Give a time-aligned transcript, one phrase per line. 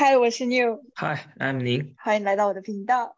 [0.00, 0.84] 嗨，我是 New。
[0.94, 1.96] Hi，I'm 宁。
[1.98, 3.16] 欢迎来到我的频道。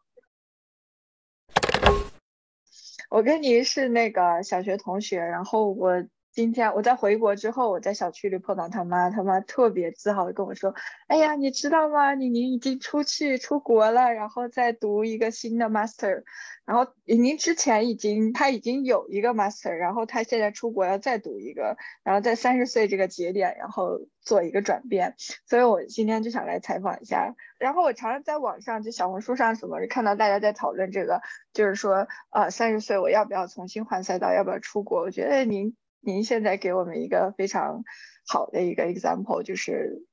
[3.11, 6.03] 我跟您是那个小学同学，然后我。
[6.41, 10.75] 今天我在回国之后，我在小区里碰到他妈，他妈特别自豪的跟我说
[11.07, 12.15] ：“哎呀，你知道吗？
[12.15, 16.23] 你您已经出去出国了，然后再读一个新的 master。
[16.65, 25.17] 然后您之前已经他已经有一个 master，然后他现在出国要再读一个，然后在三十岁这个节点，然后做一个转变。
[25.47, 27.35] 所以我今天就想来采访一下。
[27.59, 31.21] 然后我常常在网上就小红书上什么看到大家在讨论这个，
[31.53, 35.03] 就是说呃三十岁我要不要重新换赛道，要不要出国？
[35.03, 35.77] 我觉得您。
[36.01, 37.85] 您现在给我们一个非常
[38.27, 40.07] 好的一个 example，就是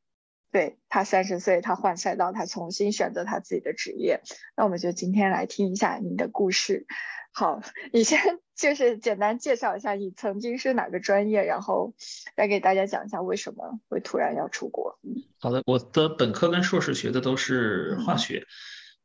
[0.52, 4.22] 对他三十岁，他换赛道，他重新选择他自己的职业。
[4.55, 6.86] 那我们就今天来听一下您的故事。
[7.34, 7.62] 好，
[7.94, 8.20] 你先
[8.55, 11.94] 就是简单介绍一下你曾经是哪个专业，然后
[12.36, 14.98] 再给大家讲一下为什么会突然要出国。
[15.40, 18.44] 好的，我的本科跟硕士学的都是化学，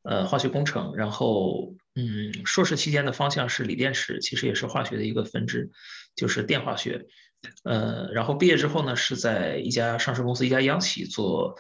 [0.03, 0.97] 呃，化学工程。
[0.97, 5.71] 然后，嗯，硕士期间的方向是锂电池，其实也是化学的一个分支。
[6.15, 7.07] 就是电化学，
[7.65, 11.57] 呃，然后毕业之后呢，是在一家上市公司，一家央企做，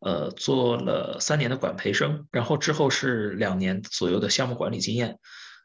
[0.00, 5.18] 呃，做了三年的管培生，然后之后是两年左右的项目管理经验，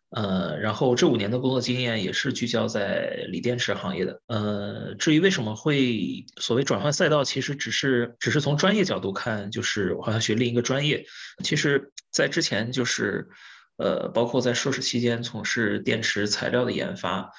[0.09, 11.05] 呃，然后这五年的工作经验也是聚焦在锂电池行业的，呃，至于为什么会所谓转换赛道，其实只是只是从专业角度看，就是我好像学另一个专业，
[11.43, 13.29] 其实在之前就是，
[13.77, 17.31] 呃，包括在硕士期间从事电池材料的研发。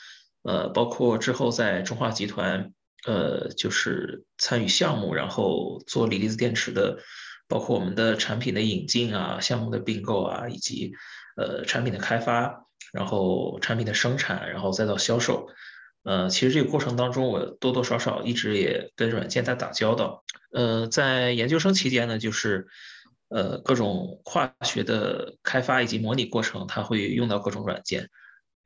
[0.46, 2.72] 呃，包括之后在中化集团，
[3.04, 6.98] 呃，就是参与项目，然后做锂离子电池的，
[7.48, 10.92] 包括我们的产品的引进啊，项目的并购啊，以及
[11.36, 15.48] 呃产品的开发，然后产品的生产，然后再到销售，
[16.04, 20.22] 呃，其实这个过程当中，我多多少少一直也跟软件在打交道。
[20.52, 22.68] 呃，在研究生期间呢，就是
[23.28, 28.10] 呃各种化学的开发以及模拟过程，它会用到各种软件。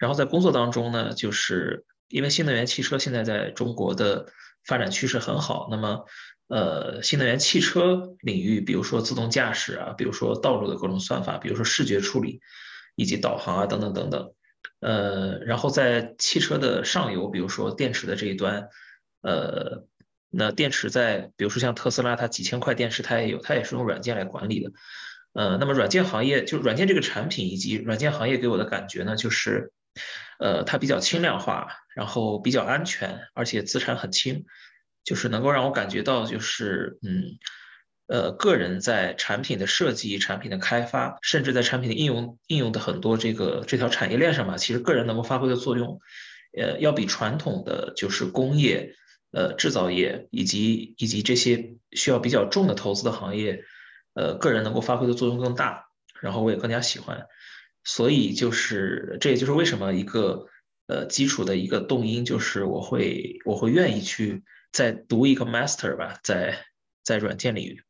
[0.01, 4.27] 然后在工作当中呢，就是因为新能源汽车现在在中国的
[4.65, 6.05] 发展趋势很好，那么，
[6.49, 12.41] 呃，新能源汽车领域，比如说自动驾驶啊，比如说道路的各种算法，比如说视觉处理，
[12.97, 14.33] 以及导航啊等等等等，
[14.81, 18.69] 呃，然后在汽车的上游，比如说电池的这一端，
[19.21, 19.85] 呃，
[20.31, 24.73] 那电池在比如说像特斯拉，它几千块电池它也有，它也是用软件来管理的，
[25.35, 29.73] 呃，那么软件行业就软件这个产品以及软件行业给我的感觉呢，就是。
[30.39, 34.45] 呃，它比较轻量化，然后比较安全，而且资产很轻，
[35.05, 37.39] 就是能够让我感觉到，就是嗯，
[38.07, 46.01] 呃，个人在产品的设计、产品的开发，甚至在产品的应用应用的很多这个这条产业链上吧，其实个人能够发挥的作用，
[46.59, 48.95] 呃，要比传统的就是工业、
[49.33, 53.63] 呃制造业以及以及这些需要比较重的投资的行业，
[54.15, 55.85] 呃，个人能够发挥的作用更大，
[56.21, 57.27] 然后我也更加喜欢。
[57.83, 60.47] 所以就是，这也就是为什么一个
[60.87, 66.67] 呃基础的一个动因，就是我会我会愿意去再读一个 master 吧，在
[67.03, 67.83] 在软件领域。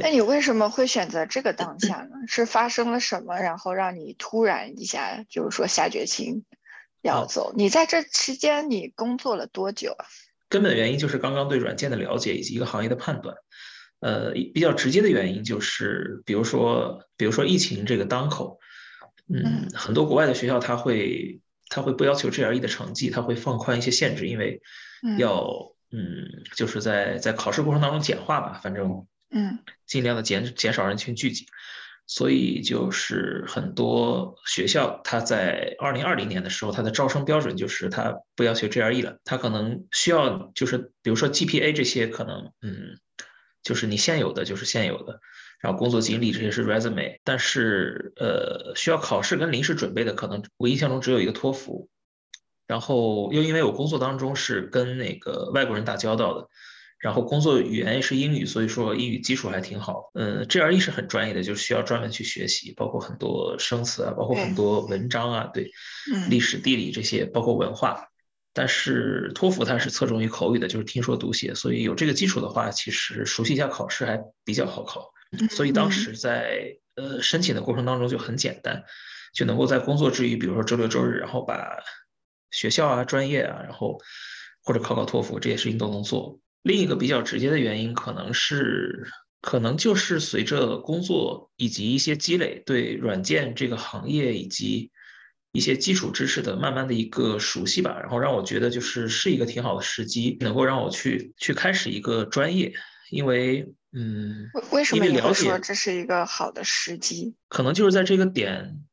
[0.00, 2.10] 那你为什么会选择这个当下呢？
[2.28, 6.44] 是发生了什么，然后让你突然一下就是说下决心
[7.02, 7.52] 要走？
[7.56, 10.06] 你在这期间你工作了多久啊？
[10.48, 13.34] 根本原因就是刚刚对软件的了解以及一个行业的判断。
[13.98, 18.60] 呃，比较直接的原因就是，比如说比如说疫情这个当口。
[19.28, 24.60] 嗯，很多国外的学校他会他会不要求 GRE 的成绩，他会放宽一些限制，因为
[25.18, 25.46] 要
[25.90, 29.58] 嗯就是在在考试过程当中简化吧，反正嗯。
[29.86, 31.46] 尽量的减减少人群聚集，
[32.08, 42.98] 所以就是很多学校它在二零二零年的时候，它的招生标准就是它不要求 GRE 了，它可能需要就是比如说 GPA 这些可能嗯
[43.62, 45.20] 就是你现有的就是现有的。
[45.66, 51.88] 然后工作经历这些是 resume，但是呃需要考试跟临时准备的可能我印象中只有一个托福，
[52.68, 56.46] 然后又因为我工作当中是跟那个外国人打交道的，
[57.00, 60.12] 然后工作语言也是英语，所以说英语基础还挺好。
[60.14, 65.68] 嗯，GRE 是很专业的，就需要专门去学习，包括很多生词啊，包括很多文章啊，对，
[66.30, 68.06] 历史地理这些，包括文化。
[68.52, 75.10] 但是托福它是侧重于口语的，就是听说读写，所以有这个基础的话，其实熟悉一下考试还比较好考。
[75.50, 78.84] 所以当时在呃申请的过程当中就很简单，
[79.34, 81.78] 就能够在工作之余，比如说周六周日，然后把
[82.50, 83.98] 学校啊、专业啊，然后
[84.62, 86.40] 或者考考托福这些事情都能做。
[86.62, 89.06] 另一个比较直接的原因，可能是
[89.40, 94.90] 可能就是随着工作以及一些积累，对软件这个行业以及
[95.52, 102.72] 一些基础知识的慢慢的一个熟悉吧，然后让我觉得就是是一个挺好的时机，能够让我去去开始一个专业，
[103.10, 103.66] 因为。
[103.98, 107.34] 嗯，为为什么你会说这是一个好的时机？
[107.48, 108.84] 可能就是在这个点，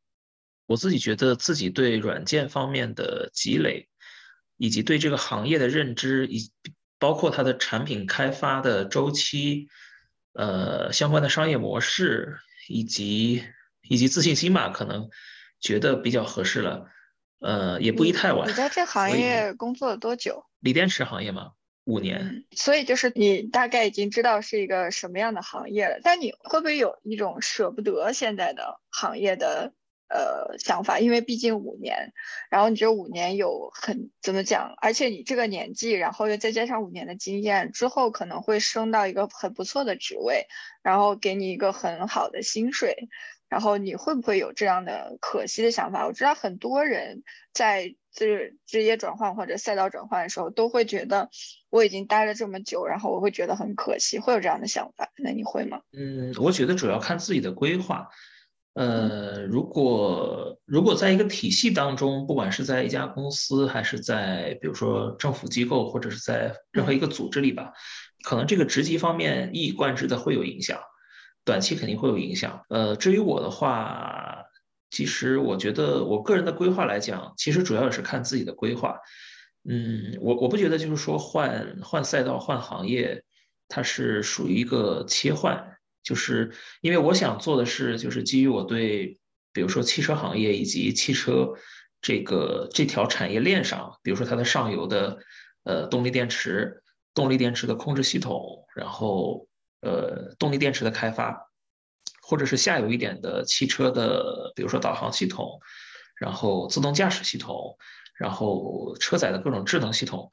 [0.66, 3.90] 我自己觉得自己对软件方面的积累，
[4.56, 6.50] 以及对这个行业的认知，以
[7.00, 9.68] 包括它的产品开发的周期，
[10.32, 12.38] 呃，相关的商业模式，
[12.70, 13.44] 以及
[13.82, 15.10] 以及自信心吧，可能
[15.60, 16.88] 觉得比较合适了。
[17.40, 18.48] 呃，也不宜太晚。
[18.48, 20.46] 你在这行业工作了多久？
[20.62, 21.52] 锂电池行业嘛，
[21.86, 22.46] 五年。
[22.52, 29.74] 所以就是你大概已经知道是一个什么样的行业了，但你会不会有一种舍不得现在的行业的
[30.10, 31.00] 呃想法？
[31.00, 32.14] 因为毕竟五年，
[32.50, 40.48] 然后你这五年有很怎么讲，而且你这个年纪，然后又再加上五年的经验，之后可能会升到一个很不错的职位，
[40.82, 43.10] 然后给你一个很好的薪水。
[43.50, 46.08] 然后你会不会有这样的可惜的想法？
[46.08, 47.22] 我知道很多人
[47.54, 51.30] 在职职业转换或者赛道转换的时候，都会觉得
[51.70, 55.10] 我已经待了这么久，然后我会觉得很可惜，会有这样的想法。
[55.18, 55.82] 那你会吗？
[55.92, 58.08] 嗯，我觉得主要看自己的规划。
[58.76, 67.74] 呃，如果如果在一个体系当中，不管是在一家公司，还是在比如说政府机构，或者是在任何一个组织里吧，
[68.24, 70.80] 可能这个职级方面一以贯之的会有影响，
[71.46, 72.66] 短期肯定会有影响。
[72.70, 74.44] 呃，至于我的话，
[74.94, 79.00] 其实我觉得我个人的规划来讲，其实主要也是看自己的规划。
[79.68, 83.24] 嗯，我我不觉得就是说换换赛道、换行业，
[83.68, 85.78] 它是属于一个切换。
[86.04, 86.52] 就是
[86.82, 89.18] 因为我想做的是，就是基于我对，
[89.52, 91.54] 比如说汽车行业以及汽车
[92.00, 95.18] 这个这条产业链上，比如说它的上游的
[95.64, 96.84] 呃动力电池、
[97.16, 99.48] 动力电池的控制系统，然后
[99.82, 101.50] 呃动力电池的开发，
[102.34, 105.60] 或者是下游一点的汽车的，比如说导航系统，
[106.18, 107.78] 然后自动驾驶系统，
[108.18, 110.32] 然后车载的各种智能系统，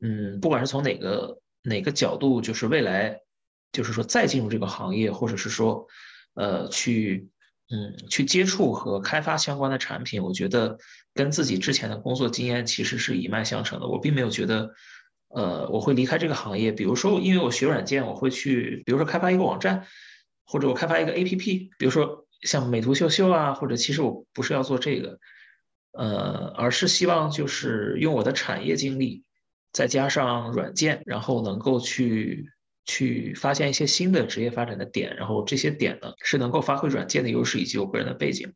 [0.00, 3.20] 嗯，不管是从哪个哪个角度，就是未来。
[3.72, 5.86] 就是说，再进入这个行业，或者是说，
[6.34, 7.30] 呃，去，
[7.70, 10.76] 嗯，去接触和开发相关的产品，我觉得
[11.14, 13.86] 跟自己之前的工作经验其实是一脉相承的。
[13.86, 14.74] 我并没有觉得，
[15.28, 16.70] 呃，我会离开这个行业。
[16.70, 19.86] 比如说，因为我学软件，我会去，比如说开发一个网站，
[20.44, 25.18] 或者我开发一个 APP，比如说像美图秀秀啊，或者其实我不是要做这个，
[25.92, 29.24] 呃，而是希望就是用我的产业经历，
[29.72, 32.50] 再加上软件，然后能够去。
[32.84, 38.54] 去发现一些新的职业发展的点，然后这些点呢是能够发挥软件的优势以及我个人的背景，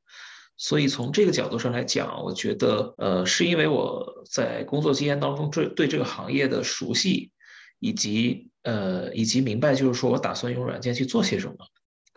[0.57, 7.31] 所以从这个角度上来讲，我觉得呃是因为我在工作经验当中对对这个行业的熟悉，
[7.79, 11.55] 以及呃以及明白就是说我打算用软件去做些什么，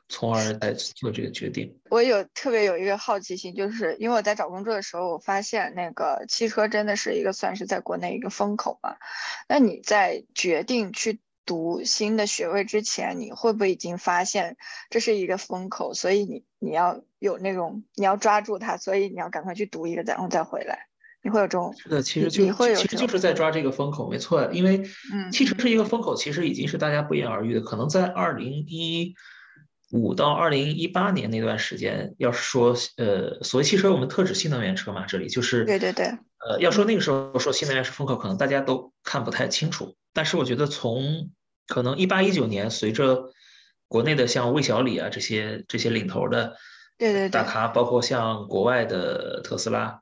[0.09, 1.79] 从而来做这个决定。
[1.89, 8.97] 我有特别有一个好奇心，就是因为我在找工作的时候，我发现那个汽车真的是一个算是在国内一个风口嘛，
[9.47, 11.21] 那你在决定去。
[11.45, 14.55] 读新的学位之前，你会不会已经发现
[14.91, 15.95] 这是一个风口？
[15.95, 20.85] 所以你你要有那种你要抓住它，所以你要赶快去读一个，然后再回来。
[21.23, 21.73] 你会有这种？
[21.75, 24.47] 是的，其实就其实就是在抓这个风口，没错。
[24.51, 24.83] 因为
[25.31, 27.61] 汽车是一个风口，其实已经是大家不言而喻的。
[27.61, 29.15] 可能在二零一
[29.91, 36.05] 五到二零一八年那段时间，要是说呃，所谓汽车，我们特指新能源车嘛，这里就是对对对。
[36.05, 39.95] 呃，要说那个时候说新能源是风口，可能大家都看不太清楚。
[40.13, 41.31] 但是我觉得从
[41.67, 43.31] 可能一八一九年，随着
[43.87, 46.55] 国内的像魏小李啊这些这些领头的
[46.97, 49.99] 对对大咖，包括像国外的特斯拉，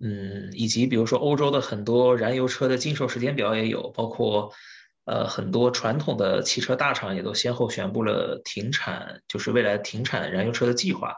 [0.00, 4.52] 嗯，以及比如说欧洲的很多燃油车的禁售时间表也有，包括
[5.10, 11.16] 呃很多传统的汽车大厂也都先后宣布了停产，就是未来停产燃油车的计划，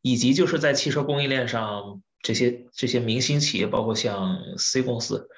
[0.00, 5.28] 以及就是在汽车供应链上这些这些明星企业，包括像 C 公司。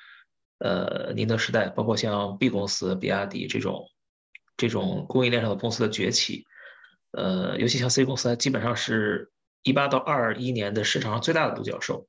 [0.61, 3.85] 呃，宁德时代，包括像 B 公司、比亚迪这种
[4.57, 6.47] 这种供应链上的公司的崛起，
[7.12, 9.31] 呃，尤其像 C 公司，它基本上是
[9.62, 12.09] 一八到二一年的市场上最大的独角兽。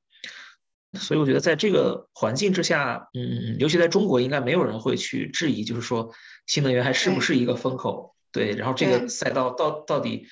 [0.94, 6.12] 所以我觉得在这个环境之下，嗯，尤其在中国，应该没有人会去质疑，就是说
[6.48, 8.16] 新能源还是不是一个风口？
[8.32, 10.28] 对，然后这个赛道到到底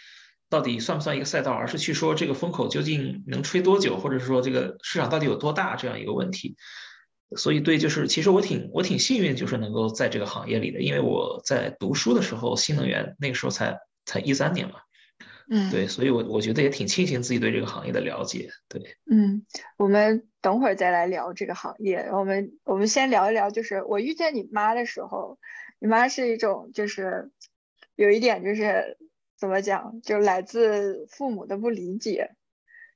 [0.50, 1.52] 到底算不算一个赛道？
[1.52, 6.56] 而是去说这个风口究竟能吹多久，或者是说这个市场到底有多大这样一个问题。
[7.36, 14.76] 所以，对，就是其实我挺我挺幸运，就是能够在这个行业里的，因为我在读书的时候，新能源那个时候才才一三年嘛，
[15.50, 19.46] 嗯，对，所以我我觉得也挺庆幸自己对这个行业的了解，对，嗯，
[19.77, 25.39] 我们等会儿再来聊这个行业，我们我们先聊一聊，就是我遇见你妈的时候，
[25.80, 27.32] 你妈是一种就是
[27.96, 28.98] 有一点就是
[29.38, 32.37] 怎么讲，就来自父母的不理解。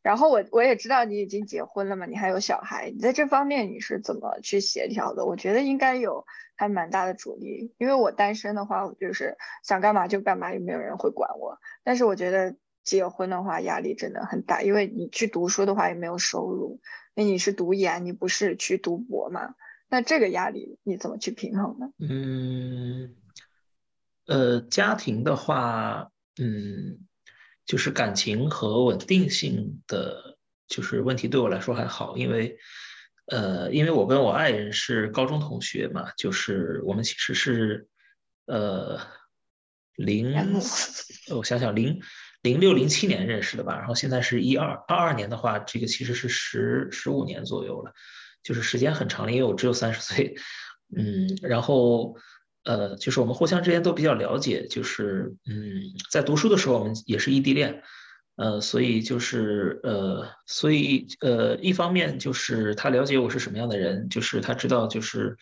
[0.03, 5.25] 然后我我也知道你已经结婚了嘛，你还有小孩，你在这方面你是怎么去协调的？
[5.25, 11.60] 我觉得应该有还蛮大的阻力，因为我单身的话，我就是想干嘛就干嘛，又没有人会管我。
[11.84, 16.79] 但是我觉得结婚的话压力真的很大，因为你去读书的话也没有收入，
[17.13, 19.53] 那你是读研，你不是去读博嘛？
[19.88, 21.91] 那这个压力你怎么去平衡呢？
[22.00, 23.15] 嗯，
[24.25, 26.10] 呃，家庭的话，
[26.41, 27.05] 嗯。
[27.65, 30.38] 就是感情和稳定性的
[30.68, 32.58] 就是问题对我来说还好，因为，
[33.27, 37.88] 呃，因为我跟我爱人是高中同学嘛，就是我们其实是，
[38.46, 39.00] 呃，
[39.96, 40.34] 零，
[41.30, 42.01] 我想想零
[42.41, 47.94] 零六零七年认识的吧，然后现在是一二二二年的话，这个其实是十十五年左右了，
[48.44, 50.36] 就是时间很长了，因为我只有三十岁，
[50.96, 52.18] 嗯，然后。
[52.63, 57.82] 呃，就是我们互相之间都比较了解，就是嗯，在读书的时候我们也是异地恋，
[58.36, 65.38] 呃，所以就是呃，所以呃，一方面就是他了解我是什么样的人，就是他知道就是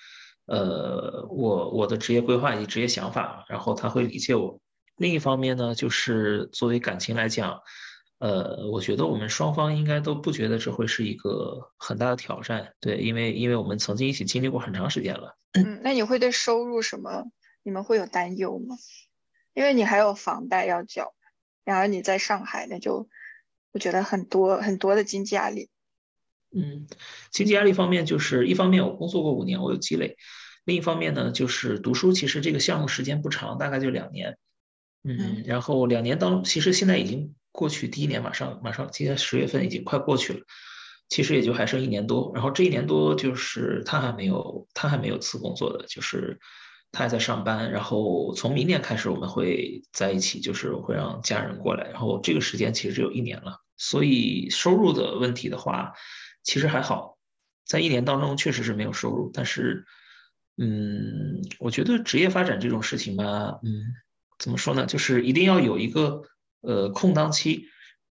[0.46, 4.60] 呃我我的职业规划以及职业想法，然后他会理解我。
[4.98, 7.62] 另一方面呢，就是作为感情来讲，
[8.20, 15.38] 呃，我觉得我们双方应该都不觉得这会是一个很大的挑战，对，因为因为我们曾经一起经历过很长时间了。
[15.54, 17.26] 嗯，那你会对收入什么，
[17.64, 18.76] 你们会有担忧吗？
[19.54, 21.14] 因为你还有房贷要交，
[21.64, 23.10] 然而你在上海，那就
[23.72, 25.70] 我觉得很多很多的经济压力。
[26.52, 26.88] 嗯，
[27.32, 30.16] 经济压力方面，就是一方面我工作过五年，我有积累；
[30.66, 34.38] 另一方面呢，就是读书，其实这个项目时间不长，大概就两年。
[35.04, 40.39] 嗯，然后两年当，其实现在已经过去第一年，马上马上今年十月份已经快过去了。
[41.10, 46.39] 其实也就还剩一年多，然后这一年多就是他还没有他还没有辞工作的，就是
[46.94, 47.70] 他还在上班。
[47.72, 51.89] 然后从明年开始我们会在一起，就是会让家人过来。
[51.89, 55.92] 然后这个时间其实只有一年了，所以收入的问题的话，
[56.44, 57.18] 其实还好，
[57.66, 59.32] 在一年当中确实是没有收入。
[59.34, 59.84] 但是，
[60.58, 63.84] 嗯，我觉得职业发展这种事情吧，嗯，
[64.38, 66.22] 怎么说呢，就是一定要有一个
[66.62, 67.68] 呃空档期。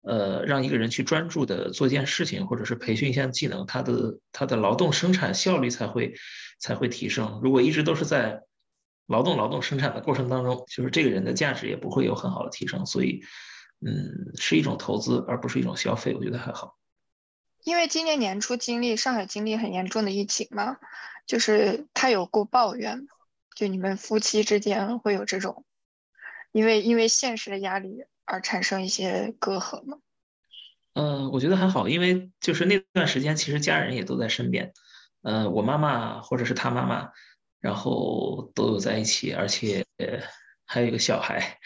[0.07, 6.13] 呃，让一个人去专注的做一件事情，或者是培训一项技能，他的他的劳动生产效率才会
[6.59, 7.41] 才会提升。
[7.43, 8.43] 如果一直都是在
[9.07, 12.85] 劳动劳动生产的过程当中，就是这个人的价值也不会有很好的提升。
[12.85, 13.23] 所以，
[13.81, 16.77] 嗯，是一种投资，而不是一种消费，我觉得还好。
[17.63, 20.77] 因为今年年初经历上海经历很严重的疫情嘛，
[21.27, 23.07] 就是他有过抱怨，
[23.57, 25.65] 就你们夫妻之间会有这种，
[26.53, 28.05] 因为因为现实的压力。
[28.25, 29.99] 而产生一些隔阂吗？
[30.95, 34.73] 嗯，我觉得还好，因为就是那段时间，其实家人也都在身边。
[35.23, 37.11] 呃，我妈妈或者是他妈妈，
[37.61, 39.85] 然后都有在一起，而且
[40.65, 41.59] 还有一个小孩，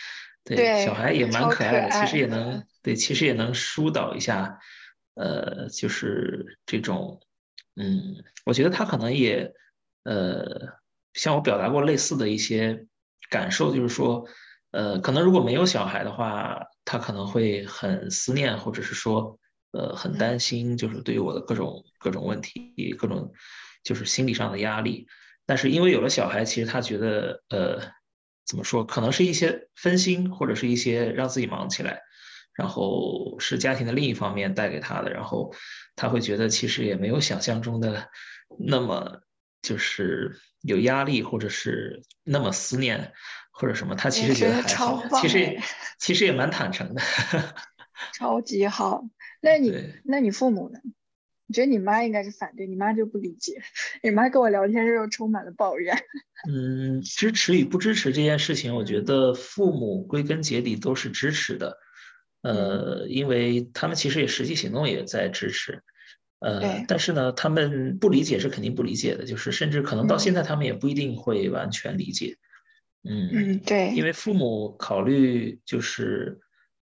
[0.44, 1.90] 对，小孩也蛮可爱的。
[1.90, 4.58] 其实也能对，其实也能疏导一下。
[5.14, 7.20] 呃，就是这种，
[7.76, 9.52] 嗯，我觉得他可能也
[10.04, 10.78] 呃，
[11.12, 12.86] 向我表达过类似的一些
[13.28, 14.26] 感受，就是说。
[14.70, 19.38] 呃，可能如果没有小孩的话，他可能会很思念，或者是说，
[19.72, 23.32] 呃，很担心，就是对于我的各种各种问题，各种
[23.82, 25.06] 就是心理上的压力。
[25.46, 27.80] 但是因为有了小孩，其实他觉得，呃，
[28.46, 32.02] 怎么说，可能是一些分心，或者是一些让自己忙起来，
[32.54, 35.54] 然后是家庭的另一方面带给他的，然后
[35.96, 38.10] 他会觉得其实也没有想象中的
[38.58, 39.22] 那么
[39.62, 43.14] 就是有压力，或者是那么思念。
[43.58, 45.58] 或者什么，他其实觉得还好，其实
[45.98, 47.02] 其实也蛮坦诚的，
[48.14, 49.04] 超级好。
[49.40, 49.74] 那你
[50.04, 50.78] 那你父母呢？
[51.48, 53.62] 我觉得你妈应该是反对，你妈就不理解。
[54.02, 55.96] 你妈跟我聊天时候充满了抱怨。
[56.46, 61.78] 嗯，支持与不支持这件事情，我觉得父母归根结底都是支持的。
[62.42, 65.82] 呃，因为他们其实也实际行动也在支持。
[66.38, 72.36] 呃，但是呢，他们不理解是肯定不理解的，就是甚至可能到现在他们也不一定会完全理解。
[72.36, 72.47] 嗯
[73.04, 76.40] 嗯，对，因为父母考虑就是，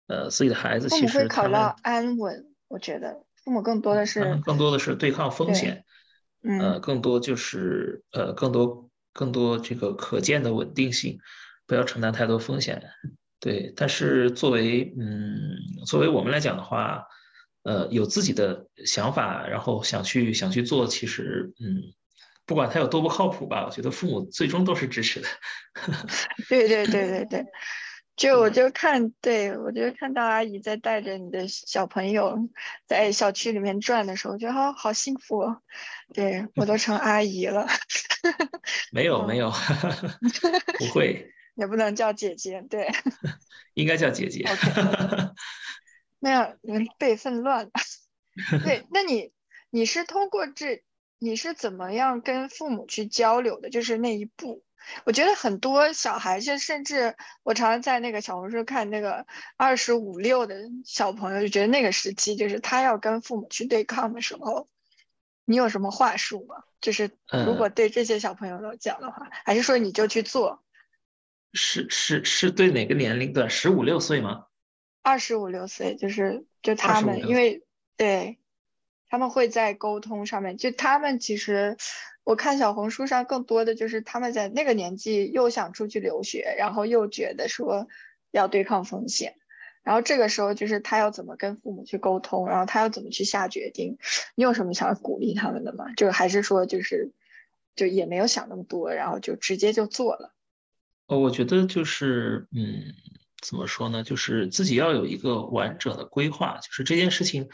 [0.07, 5.85] 呃，自己的孩子其实会考到安稳，我觉得父母更多的是更多的是对抗风险，
[6.43, 11.19] 呃，更多就是呃，更多更多这个可见的稳定性，
[11.67, 12.83] 不要承担太多风险。
[13.41, 15.57] 对，但是作为嗯，
[15.87, 17.07] 作为我们来讲的话，
[17.63, 21.95] 呃，有自己的想法，然后想去想去做，其实嗯。
[22.47, 25.29] 不管他有多不靠谱吧，我觉得父母最终都是支持的。
[26.49, 27.47] 对对对对对，
[28.17, 32.39] 就我就看，对我就看到阿姨在带着你的小朋友
[32.87, 35.39] 在小区里面转的时候，我觉得好好幸福。
[35.41, 35.63] 哦。
[36.13, 37.67] 对我都成阿姨了。
[38.93, 39.51] 没有没有，
[40.79, 41.31] 不会。
[41.57, 42.91] 也不能叫姐姐，对。
[43.75, 44.45] 应该叫姐姐。
[46.21, 47.71] 那样人辈分乱。
[48.65, 49.33] 对，那你
[49.71, 50.83] 你是通过这，
[51.25, 53.71] 你是怎么样跟父母去交流的？
[53.71, 54.63] 就是那一步。
[55.05, 59.27] 我觉得很多小孩就甚至我常常在那个小红书看那个
[59.57, 64.69] 二十五六的小朋友，就觉得那个时期就是他要跟父母去对抗的时候，
[65.47, 66.57] 你有什么话术吗？
[66.83, 67.11] 就是
[67.47, 70.63] 如果对这些小朋友都讲的话，还是说你就去做？
[71.55, 73.49] 是是是对哪个年龄段？
[73.49, 74.45] 十五六岁吗？
[75.03, 77.65] 二十五六岁，就是就他们，因为
[77.97, 78.39] 对，
[79.15, 81.77] 他们会在沟通上面，就他们其实。
[82.27, 87.87] 我看小红书上更多的就是他们在那个年纪又想出去留学，然后又觉得说
[88.31, 89.35] 要对抗风险，
[89.83, 93.99] 然后这个时候就是他要怎么跟父母去沟通，然后他要怎么去下决定。
[94.37, 95.93] 你有什么想鼓励他们的吗？
[95.99, 97.13] 就还是说就是
[97.77, 100.33] 就也没有想那么多，然后就直接就做了。
[101.07, 102.95] 哦，我觉得就是嗯，
[103.43, 104.03] 怎么说呢？
[104.03, 107.51] 就是自己要有一个完整的规划，就是这件事情。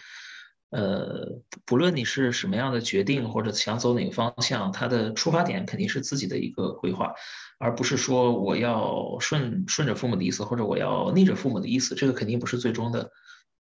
[0.71, 7.13] 呃，不论你是什么样的决定或者想走哪个方向，它的出发点肯定是自己的一个规划，
[7.59, 13.11] 而不是说我要顺顺着父母的意思，或者我要逆着父母的意思，这个肯定不是最终的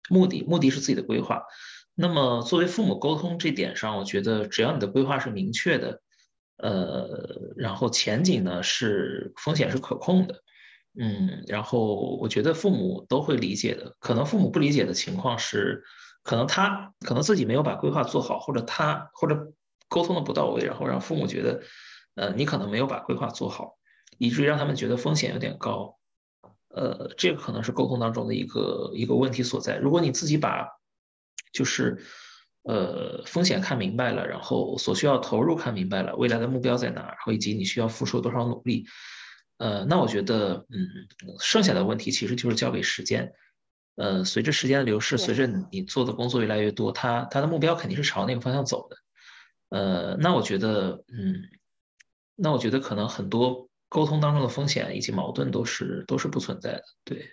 [0.09, 0.41] 目的。
[0.47, 1.43] 目的是自己的规划。
[1.93, 6.01] 那么作为父母沟通这点上，我觉得只要你的规划是明确的，
[6.57, 10.41] 呃，然后前景呢是风险是可控的，
[10.99, 13.95] 嗯，然后我觉得父母都会理解的。
[13.99, 15.83] 可能父母不理解的情况是。
[16.25, 19.53] 可能他可能自己没有把规划做好，或者他或者
[19.87, 21.61] 沟通的不到位，然后让父母觉得，
[22.15, 23.77] 呃，你可能没有把规划做好，
[24.17, 25.99] 以至于让他们觉得风险有点高，
[26.69, 29.77] 呃，这个可能是沟通当中的一个一个问题所在。
[29.77, 30.67] 如果你自己把
[31.53, 32.01] 就是
[32.63, 38.87] 呃风险看明白了，然后所需要投入看明白了，未来的目标在哪，然后以及你需要付出多少努力，
[39.59, 43.31] 呃，那我觉得，嗯，剩下的问题其实就是交给时间。
[43.95, 48.97] 呃，随着时间的流逝，随着你做的工作越来越多，他他的目标肯定是朝那个方向走的。
[49.69, 51.43] 呃，那我觉得，嗯，
[52.35, 56.83] 那我觉得可能很多沟通当中的风险以及矛盾都是都是不存在的。
[57.05, 57.31] 对，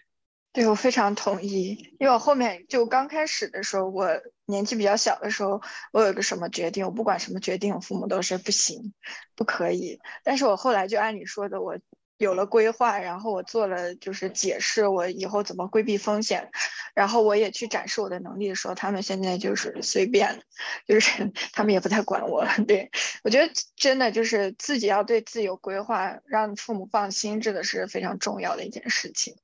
[0.53, 4.09] 对我非常同意，因为我后面就刚开始的时候，我
[4.47, 5.61] 年纪比较小的时候，
[5.93, 8.95] 我有个什么决定，我不管什么决定，我父母都是不行，
[9.35, 9.99] 不可以。
[10.23, 11.77] 但是我后来就按你说的，我。
[12.23, 16.51] 有了规划，然后我做了就是解释我以后怎么规避风险，
[16.95, 20.43] 然后我也去展示我的能力的时候，他们现在就是随便，
[20.87, 22.53] 就是 他们也不太管我了。
[22.67, 22.91] 对
[23.25, 29.37] 我觉得真的就是自己要对自己有规划，让父母放心，这个是非常重要的一件事情。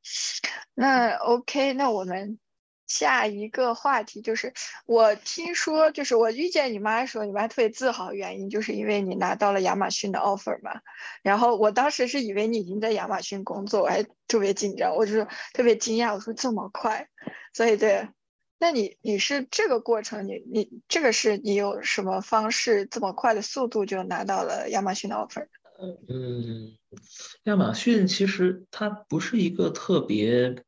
[0.74, 2.38] 那 OK，那我们。
[2.88, 4.52] 下一个话题就是，
[4.86, 10.80] 我听说，就是我遇见你妈的时候，你妈特别自豪，原因就是因为你拿到了亚马逊的 offer 嘛。
[11.22, 17.06] 然后我当时是以为你已经在亚马逊工作，我还特别紧张，我就是特别惊讶，我说这么快。
[17.52, 18.08] 所以对，
[18.58, 25.46] 那你你是这个过程，你你这个是你有什么方式这么快的速度就拿到了亚马逊的 offer？
[26.08, 26.74] 嗯，
[27.42, 30.64] 亚马逊其实它不是一个特别。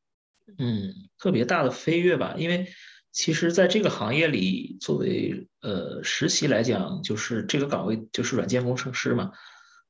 [0.63, 2.69] 嗯，特别大的飞跃吧，因为
[3.13, 9.33] 其实在这个行业里，作为呃实习来讲，就是这个岗位就是软件工程师嘛。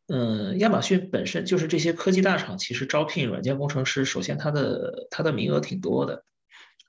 [0.06, 6.24] 嗯，亚马逊本身就是这些科技大厂，其实招聘软件工程师，首先它的它的名额挺多的。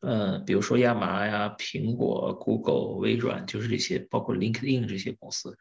[0.01, 5.57] 嗯，比如说亚麻呀、苹果、Google、微软，就是这些，包括 LinkedIn 这些公司。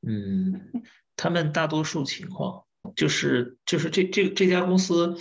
[0.00, 0.72] 嗯，
[1.16, 2.64] 他们大多数情况
[2.96, 5.18] 就是就是这这这家公司，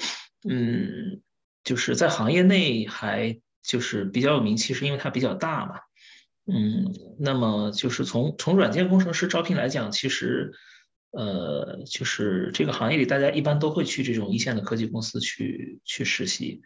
[0.47, 1.21] 嗯。
[1.63, 5.75] 就是在行业内还就是比较有名气，是因为它比较大嘛。
[6.47, 10.51] 嗯，那么就是从从软件工程师招聘来讲，其实
[11.11, 16.61] 呃，就是这个行业里大家一般都会去这种一线的科技公司去去实习。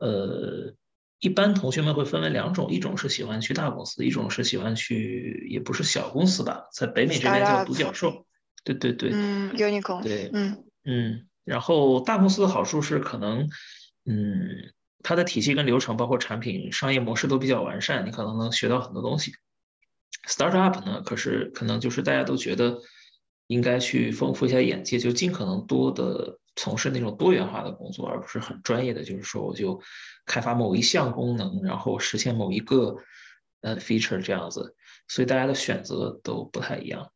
[0.00, 0.74] 呃，
[1.20, 8.26] 一般同学们会分为两种，一种是喜欢去大公司，一种是喜欢去也不是小公司吧，在北美这边叫独角兽。
[8.64, 9.10] 对对对。
[9.12, 10.02] 嗯，unicorn。
[10.02, 13.48] 对，嗯嗯，然后大公司的好处是可能。
[14.06, 19.32] 嗯，它的体系跟流程，包括产品商业模式都比较完善，你可能能学到很多东西。
[20.28, 22.80] Startup 呢，可是可能就是大家都觉得
[23.46, 29.80] 应该去丰富一下眼界，就尽可能多的从事那种多元化的工作，而不是很专业的，就是说我就
[30.26, 32.96] 开发某一项功能，然后实现某一个
[33.62, 34.74] 呃 feature 这样子，
[35.08, 37.10] 所以大家的选择都不太一样。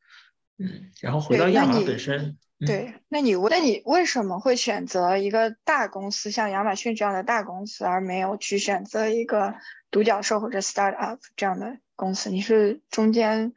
[0.58, 2.38] 嗯，然后回到亚马本身。
[2.66, 9.54] 对，那你那你为什么会选择一个大公司，像亚马逊这样的大公司，而没有去选择一个
[9.90, 12.30] 独角兽或者 startup 这样的公司？
[12.30, 13.52] 你是中间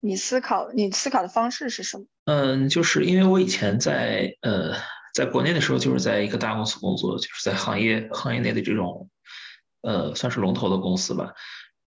[0.00, 2.04] 你思考你思考的方式是什么？
[2.24, 4.74] 嗯，就是因为我以前在呃
[5.14, 9.10] 在国内的时候，就是在一个大公司工作，就是在行业行业内的这种
[9.82, 11.34] 呃，算是龙头的公司吧。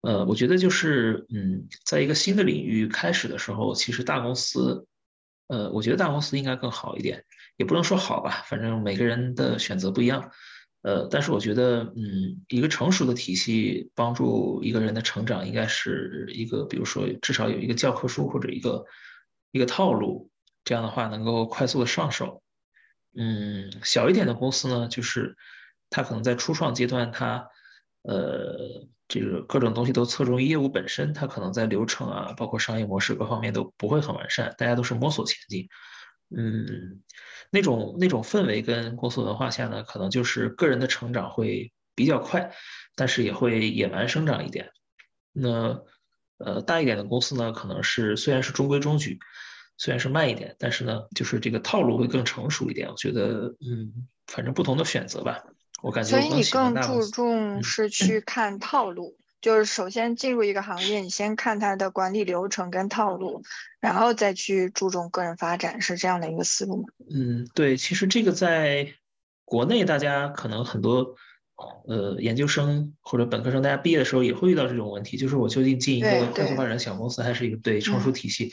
[0.01, 4.87] 呃，我觉得就是，嗯，在一个新的领域开始的时候，其实大公司，
[5.51, 7.25] 呃，我觉得大公司应该更好一点，
[7.57, 10.31] 也不能说好吧，反正每个人的选择不一样。
[10.83, 18.85] 呃，但是我觉得，嗯，一个成熟的体系帮助一个人的成长，应该是一个，比如说至少有一个教科书或者一个
[19.51, 20.31] 一个套路，
[20.63, 22.41] 这样的话能够快速的上手。
[23.13, 25.35] 嗯，小一点的公司呢，就是
[25.89, 27.45] 它可能在初创阶段，它
[28.03, 35.67] 呃，这个各种东西都侧重于业务本身，它可能在流程啊，包括商业模式各方面都不会很完善，大家都是摸索前进。
[36.33, 37.01] 嗯，
[37.49, 42.55] 那种那种氛围跟公司文化下呢，可能就是个人的成长会比较快，
[42.95, 44.69] 但是也会野蛮生长一点。
[45.33, 45.83] 那
[46.37, 49.19] 呃，大一点的公司呢，可能是虽然是中规中矩，
[49.75, 52.87] 虽然是慢一点，但是呢，就是这个套路会更成熟一点。
[52.87, 55.43] 我觉得，嗯，反正不同的选择吧。
[55.81, 63.41] 我感觉，所以你更注重是去看套路，就是首先进入一个行业，你先看它的管理流程跟套路，
[63.79, 66.83] 然后再去注重个人发展，是这样的一个思路吗？
[67.11, 68.93] 嗯，对，其实这个在
[69.43, 71.15] 国内大家可能很多
[71.87, 78.51] 呃研究生或者本科生，大家毕业的时候也会遇到这种问题，就是我究竟进一个快速发展小公司，还是一个对成熟体系？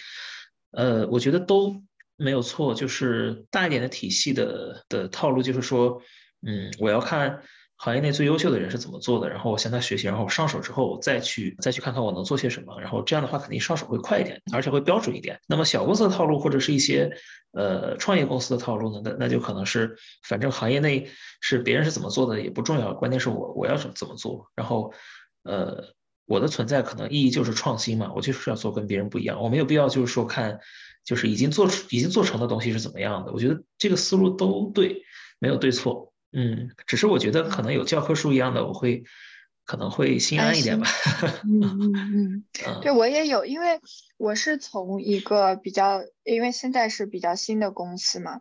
[0.71, 1.83] 呃，我觉得都
[2.17, 6.01] 没有错，就是大一点的体系的的套路，就是说。
[6.47, 7.43] 嗯，我要看
[7.77, 15.39] 行业内最优秀的人是怎么做的，然后我向他学习，然后我上手之后，再去再去看看我能做些什么，然后这样的话肯定上手会快一点，而且会标准一点。
[15.47, 17.11] 那么小公司的套路或者是一些
[17.53, 21.09] 呃创业公司的套路呢，那那就可能是反正行业内
[21.41, 24.93] 是别人是怎么做的也不重要，关键是我我要怎怎么做，然后
[25.45, 25.85] 呃
[26.27, 30.59] 我的存在可能意义就是创新嘛，我就是要做跟别人不一样，我没有必要就是说看
[31.05, 35.01] 就是已经做出已经做成的东西是怎么样的，我觉得这个思路都对，
[35.39, 36.13] 没有对错。
[36.33, 39.05] 嗯，只是我觉得可能有教科书一样的，我会
[39.65, 40.87] 可能会心安一点吧。
[41.45, 43.81] 嗯嗯嗯，对我也有，因为
[44.19, 48.41] 我是从一个比较，因为现在是比较新的公司嘛，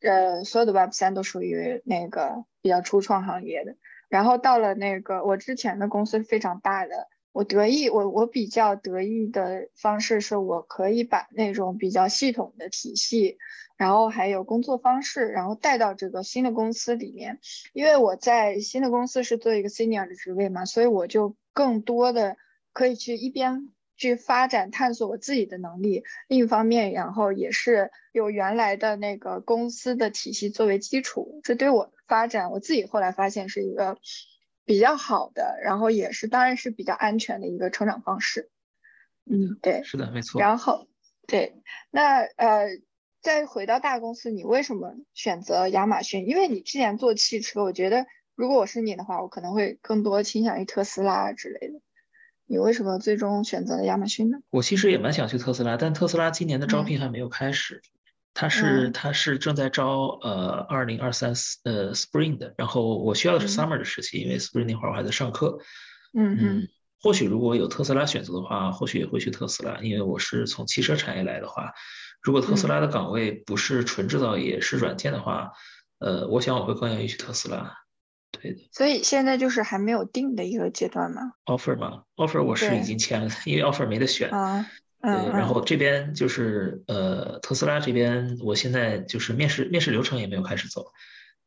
[0.00, 3.76] 呃，所有的 Web 三都属于那个比较初创行业的。
[4.08, 13.36] 然后到了那个我之前的公司非常大的，我得意，我我比较得意的方式是我可以把那种比较系统的体系。
[13.78, 17.38] 然后还有工作方式，然后带到这个新的公司里面，
[17.72, 22.36] 因为我在新的公司是做一个 senior 的职位嘛，所以我就更多的
[22.72, 33.96] 可以去一边去发展探索我自己的能力，另一方面，然后也是有原来的那个公司的体系作为基础，这对我发展我自己后来发现是一个
[34.64, 38.50] 比较好的，然后也是当然是比较安全的一个成长方式。
[39.24, 40.40] 嗯，对，是的，没错。
[40.40, 40.88] 然后
[41.28, 41.62] 对，
[41.92, 42.66] 那呃。
[43.28, 46.26] 再回到大公司，你为什么选择亚马逊？
[46.26, 51.74] 因为你之前做汽车，我觉得如果我是你的话，我可能会更多倾向于特斯拉之类的。
[52.46, 54.38] 你为什么最终选择了亚马逊呢？
[54.48, 57.82] 我其实也蛮想去特斯拉，但特斯拉今年的招聘还没有开始。
[58.32, 65.58] 它是它是正在招呃二零二三呃 Spring 的，然后我需要的是 Summer 的时期，因为 Spring 那会儿我还在上课。
[66.14, 66.68] 嗯嗯。
[67.02, 71.74] 或许如果有特斯拉选择的话，或许也会去特斯拉，因为我是从汽车产业来的话。
[72.28, 75.50] 如果特斯拉的岗位不是纯制造业，是软件的话，
[75.98, 77.74] 呃，我想我会更愿意去特斯拉。
[78.30, 78.68] 对的。
[78.70, 84.28] 所以现在就是还没有定的一个阶段吗？offer 嘛？offer 我是已经签了，因为 offer 没得选。
[84.28, 84.66] 啊。
[85.00, 90.84] 对，然后这边就是呃，特斯拉这边，我现在就是面试面试流程也没有开始走。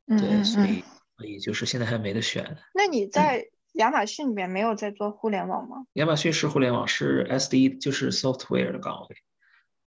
[0.08, 0.84] 嗯对，所以
[1.16, 2.58] 所以就是现在还没得选。
[2.74, 5.86] 那你在亚马逊里面没有在做互联网吗？
[5.94, 9.16] 亚马逊是互联网，是 SD，就是 software 的岗位。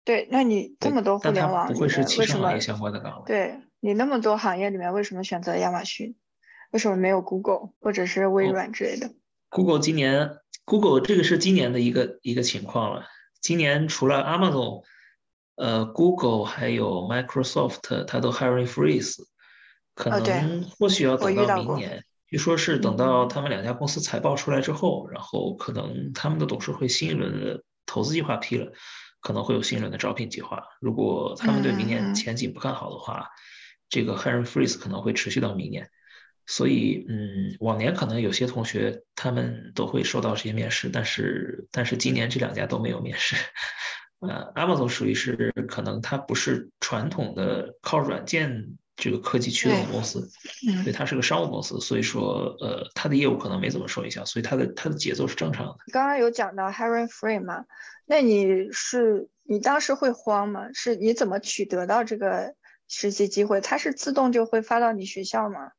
[0.06, 2.02] 对，那你这么多互联网，为什
[2.38, 3.24] 么相关的岗位？
[3.26, 6.16] 对你那么多行业里面，为什么选择亚马逊？
[6.72, 9.12] 为什么没有 Google 或者是微软之类的
[9.50, 13.06] ？Google 今年，Google 这个是今年的一个一个情况了。
[13.40, 14.84] 今年除了 Amazon，
[15.56, 19.18] 呃，Google 还有 Microsoft，它都 hiring freeze，
[19.94, 22.04] 可能或许要等到明年。
[22.26, 28.72] 据说是等到他们两家公司财报出来之后，然后可能他们的董事会新一轮的投资计划批了。
[29.24, 30.64] 可能会有新人的招聘计划。
[30.80, 33.30] 如果他们对明年前景不看好的话，
[33.90, 35.90] 这个 hiring freeze 可能会持续到明年。
[36.46, 43.38] 所以，嗯，往年可能有些同学他们都会收到这些面试，但是但是今年这两家都没有面试。
[44.20, 50.30] 呃，Amazon 属于是可能它不是传统的靠软件这个科技驱动的公司，
[50.84, 55.78] 对，它是个商务公司，所以说呃，它的业务可能没怎么受影响，所以它的它的节奏是正常的。
[55.92, 57.66] 刚刚有讲到 hiring freeze 嘛？
[58.06, 60.68] 那你是你当时会慌吗？
[60.74, 62.56] 是你怎么取得到这个
[62.88, 63.62] 实习机会？
[63.62, 65.72] 它是自动就会发到你学校吗？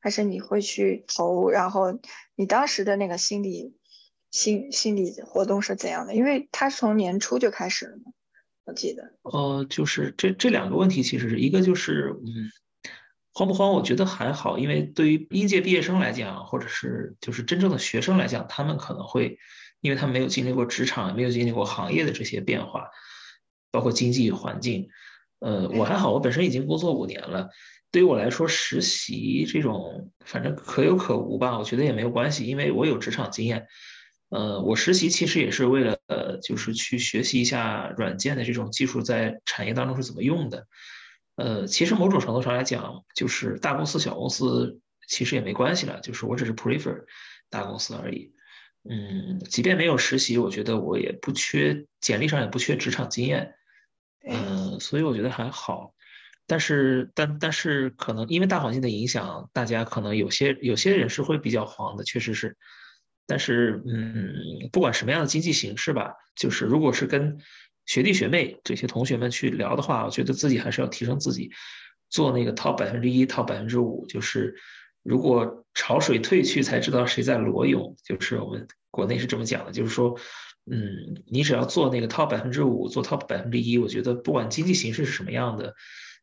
[0.00, 1.50] 还是你会去投？
[1.50, 1.98] 然后
[2.34, 3.74] 你当时的那个心理
[4.30, 6.14] 心心理活动是怎样的？
[6.14, 8.12] 因为它是从年初就开始了嘛，
[8.70, 9.12] 我记得。
[9.22, 12.50] 呃，就是这这两个问题，其实是一个就是嗯。
[13.32, 13.70] 慌不慌？
[13.70, 19.38] 我觉得还好，因为对于应届毕业生来讲，或者是就是真正的学生来讲，他们可能会，
[19.80, 22.88] 因为他们没有经历过职场，没有经历过行业的这些变化，
[23.70, 24.88] 包括经济环境。
[25.38, 27.50] 呃，我还好，我本身已经工作五年了。
[27.92, 33.68] 对于我来说，实习这种反正可有可无吧，我觉得也没有关系，因为我有职场经验。
[34.30, 40.66] 呃，我实习其实也是为了，呃，就是去学习一下软件的这种技术在产业当中是怎么用的。
[41.34, 47.04] 呃，其实某种程度上来讲，就是大公司、小公司其实也没关系了，就是我只是 prefer
[47.48, 48.32] 大公司而已。
[48.88, 53.54] 嗯，即便没有实习，我觉得我也不缺，简历上也不缺职场经验。
[54.24, 55.92] 嗯，所以我觉得还好。
[56.46, 62.56] 但是，但但是可能因为大环境的影响，大家可能有些有些人是会比较慌的，确实是。
[63.30, 64.34] 但是，嗯，
[64.72, 67.38] 不管什么样的经济形势吧，就是如果是跟
[67.86, 71.52] 学弟学妹这些同学们去聊的话，我觉得自己还是要提升自己，
[72.08, 74.04] 做那个 top 百分之一，top 百分之五。
[74.08, 74.56] 就是
[75.04, 77.96] 如果潮水退去，才知道谁在裸泳。
[78.04, 80.18] 就是我们国内是这么讲的，就是说，
[80.70, 85.74] 嗯，你只要做那个 top 百分之五，做 top 百分之一，我觉得不管经济形势是什么样的，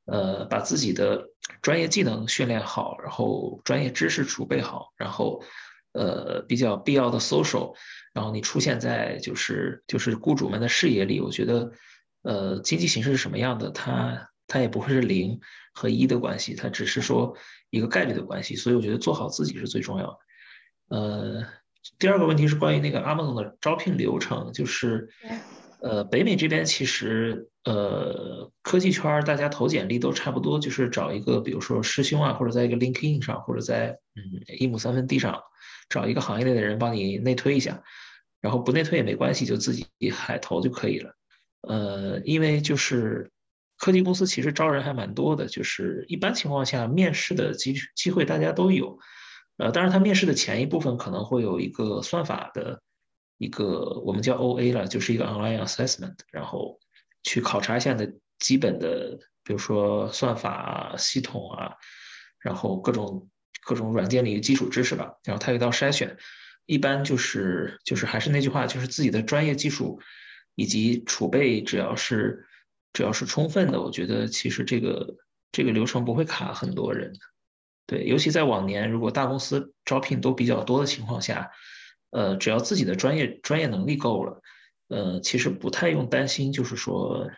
[0.05, 1.29] 呃，把自己的
[1.61, 5.41] 专业技能训练好，然后专业知识储备好，然后
[5.97, 7.73] 呃，比较必要的 social。
[8.13, 11.71] 然后你出现在就是就是雇主们的视野里，我觉得，
[12.23, 15.39] 呃，经济形势是什么样的，它它也不会是零
[15.73, 17.35] 和一的关系，它只是说
[17.69, 18.55] 一个概率的关系。
[18.55, 20.17] 所以我觉得做好自己是最重要的。
[20.89, 21.45] 呃，
[21.99, 25.09] 第二个问题是关于那个阿梦的招聘流程，就是，
[25.81, 34.21] 呃，北美这边其实呃科技圈大家投简历都差不多，就是找一个比如说师兄啊，或者在一个 LinkedIn 上，或者在嗯
[34.59, 35.41] 一亩三分地上
[35.89, 37.83] 找一个行业内的人帮你内推一下。
[38.39, 41.15] 然后不内推也没关系，就自己 海投就可以了。
[41.67, 43.31] 呃，因为就是
[43.77, 48.99] 科技公司其实招人还蛮多的，就是一般情况下面试的机机会大家都有。
[49.57, 52.79] 呃，当然他面试的前一部分可能会有一个算法的
[53.39, 56.79] 一个我们叫 OA 了，就是一个 online assessment，然后
[57.27, 61.73] 去考察一下你的基本的，比如说算法啊、系统啊，
[62.39, 63.29] 然后各种
[63.65, 65.13] 各种软件领域基础知识吧。
[65.25, 66.17] 然后它有一道筛选。
[66.69, 70.01] 一般就是就是还是那句话，就是自己的专业技术
[70.55, 72.45] 以及储备，只要是
[72.91, 75.15] 只要是充分的，我觉得其实这个
[75.53, 77.13] 这个流程不会卡很多人。
[77.85, 81.49] 对，尤其在往年，如果大公司招聘都比较多的情况下，
[82.09, 84.41] 呃，只要自己的专业专业能力够了，
[84.87, 87.29] 呃，其实不太用担心，就是说。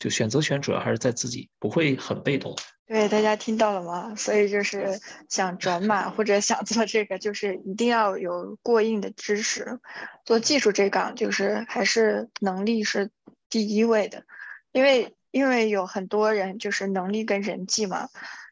[0.00, 2.54] 就选择权主要还是在自己，不会很被动。
[2.86, 4.14] 对，大家听到了吗？
[4.14, 9.80] 所以就是想转码或者想做这个，就是一定要有过硬的知识。
[10.24, 13.10] 做技术这岗，就是还是能力是
[13.50, 14.22] 第一位的，
[14.70, 18.08] 因为因为有很多人就是能力跟人际嘛。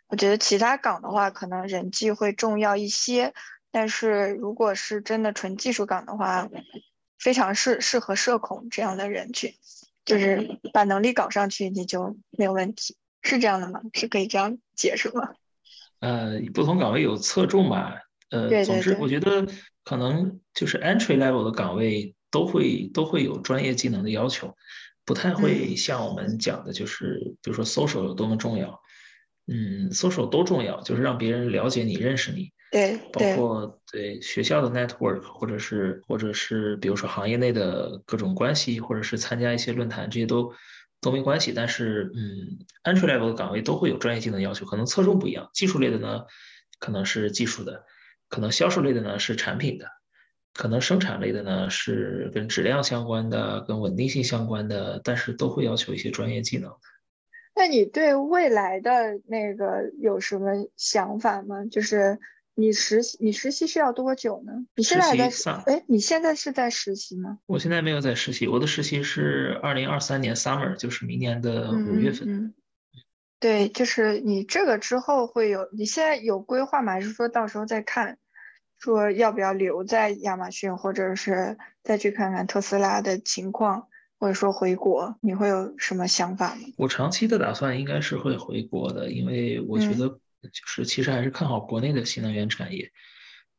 [0.09, 3.33] 我觉得其他岗的话，可能人际会重要一些，
[3.71, 6.49] 但是如果是真的纯技术岗的话，
[7.19, 9.53] 非常适适合社恐这样的人群。
[10.05, 13.81] 就是把能力搞上去，你就没有问题，是这样的吗？
[13.93, 15.31] 是可以这样解释吗？
[15.99, 18.03] 呃，不同岗位有侧重吧。
[18.31, 19.49] 呃，总之我觉得
[19.83, 24.55] 可能就是 entry level 的岗位都会都会有专业技能的要求，
[25.05, 28.81] 不太会像我们讲的，就是比如说 social 有多么重要。
[29.49, 32.53] 嗯，social 都重要，就是让别人了解你、认识你。
[32.77, 40.53] 对，包括对学校的 network，或者是或者是比如说行业内的各种关系，或者是参加一些论坛，这些都
[41.01, 41.53] 都没关系。
[41.55, 45.49] 但是，嗯，entry level 的岗位都会有专业技能要求，可能侧重不一样。
[45.55, 46.25] 技术类的呢，
[46.79, 47.85] 可能是技术的；
[48.29, 49.87] 可能销售类的呢是产品的；
[50.53, 56.71] 可能生产类的呢是跟质量相关的、跟稳定性相关的，但是都会要求一些专业技能。
[57.55, 61.65] 那你对未来的那个有什么想法吗？
[61.65, 62.19] 就是。
[62.59, 64.65] 你实习你实习需要多久呢？
[64.75, 67.39] 你现在在哎，你现在是在实习吗？
[67.45, 72.27] 我现在没有在实习，我的实习是二零二三年 summer，就是明年的五月份。
[72.27, 72.55] 嗯，
[73.39, 76.95] 对，就是你这个之后会有，你现在有规划吗？
[76.95, 78.17] 还是说到时候再看，
[78.79, 83.89] 说要不要留在亚马逊，或者是再去看看特斯拉的情况，
[84.19, 86.63] 或者说回国，你会有什么想法吗？
[86.79, 90.19] 我长期的打算应该是会回国的，因为我觉得。
[90.43, 92.93] 就是其实还是看好国内的新能源产业，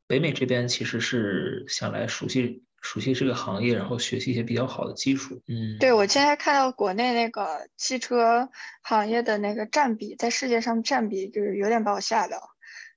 [0.07, 5.41] 北美这边其实是想来熟悉熟悉这个行业，然后学习一些比较好的技术。
[5.47, 8.49] 嗯，对我现在看到国内那个汽车
[8.81, 12.51] 行业的那个占比，在世界上占比就是有点把我吓到，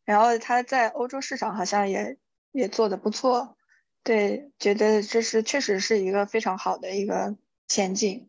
[0.04, 2.16] 然后他在欧洲市场好像也
[2.52, 3.56] 也做的不错，
[4.04, 8.28] 对，觉得这是确实是一个非常好的一个前景。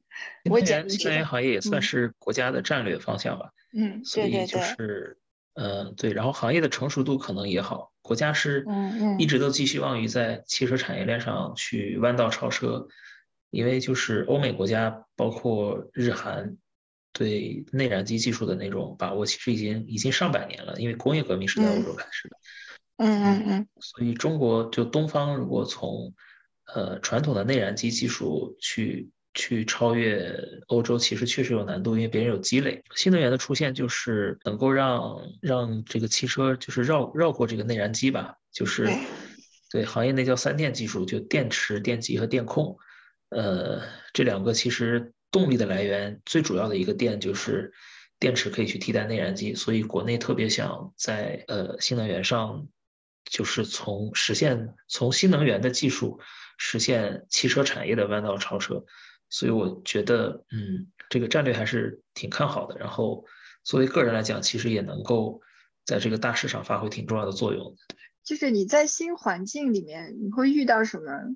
[0.49, 3.51] 我简新能源行业也算是国家的战略方向吧。
[3.73, 5.17] 嗯，所以就是，
[5.53, 8.65] 嗯，对，然后行业的成熟度可能也好，国家是
[9.17, 12.87] 一直都寄希望于在汽车产业链上去弯道超车，
[13.49, 16.57] 因为就是欧美国家包括日韩。
[17.13, 22.37] 对内燃机技术的那种把握，其实已经已经上百年了，因为工业革命是在欧洲开始的。
[22.95, 23.67] 嗯嗯嗯。
[23.81, 26.13] 所以中国就东方，如果从
[26.73, 30.33] 呃传统的内燃机技术去去超越
[30.67, 32.83] 欧洲，其实确实有难度，因为别人有积累。
[32.95, 38.89] 新能源的出现就是能够让让这个汽车就是绕绕过这个内燃机吧，就是
[39.71, 42.77] 对行业内叫三电技术，就电池、电机和电控。
[43.29, 43.81] 呃，
[44.13, 45.13] 这两个其实。
[45.33, 47.71] 动力的来源最主要的一个电就是
[48.19, 52.67] 电池可以去替代内燃机，所以国内特别想在呃新能源上，
[53.23, 56.19] 就是从实现从新能源的技术
[56.57, 58.83] 实现汽车产业的弯道超车，
[59.31, 62.77] 所以我觉得嗯这个战略还是挺看好的。
[62.77, 63.25] 然后
[63.63, 65.41] 作为个人来讲，其实也能够
[65.83, 67.75] 在这个大市场发挥挺重要的作用。
[68.23, 71.35] 就是你在新环境里面，你会遇到什么？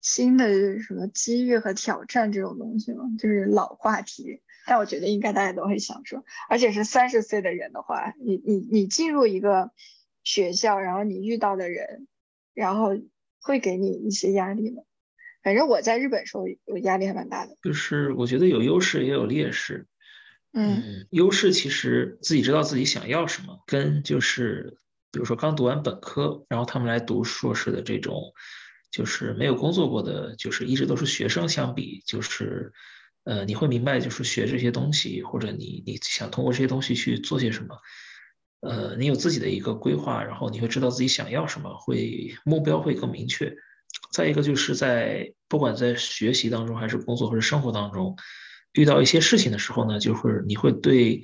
[0.00, 3.02] 新的什么机遇和挑战这种东西吗？
[3.18, 9.72] 就是老话题，但我觉得应该大家都会想说，而且是三十岁的人的话，你你你进入一个
[10.22, 12.06] 学校，然后你遇到的人，
[12.54, 12.90] 然后
[13.42, 14.84] 会给你一些压力吗？
[15.42, 17.56] 反正我在日本时候，我压力还蛮大的。
[17.62, 19.86] 就是我觉得有优势也有劣势。
[20.52, 24.76] 嗯，优势其实自己知道自己想要什么，跟就是
[25.12, 28.32] 比如说刚读完本科，然后他们来读硕士的这种。
[28.90, 32.72] 就是没有工作过的，就是一直都是学生相比，就是，
[33.24, 37.76] 呃，你会明白，就是学这些东西，或者你你想通过这些东西去做些什么，
[38.60, 43.54] 呃，你有自己的一个规划，然后你会知道自己想要什么，会目标会更明确。
[44.12, 48.16] 再一个就是在不管在学习当中还是工作或者生活当中，
[48.72, 51.22] 遇到一些事情的时候呢，就会你会对，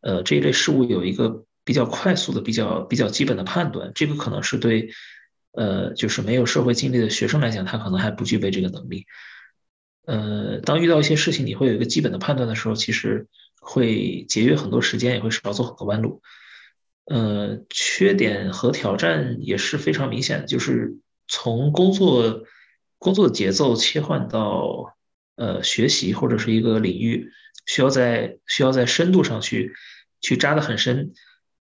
[0.00, 4.90] 呃，这一类事物有一个比较快速的、比较比较基本的判断，这个可能是对。
[5.54, 9.04] 呃，就是没有社会经历的学生来讲，他可能还不具备这个能力。
[10.06, 13.26] 呃，当遇到一些事情，你会有一个基本的判断的时候，其实
[13.60, 16.22] 会节约很多时间，也会少走很多弯路。
[17.04, 20.96] 呃，缺点和挑战也是非常明显的，就是
[21.32, 22.44] 从工作
[22.98, 24.94] 工作的节奏切换到
[25.36, 27.30] 呃学习或者是一个领域，
[27.64, 29.72] 需要在需要在深度上去
[30.20, 31.14] 去扎得很深，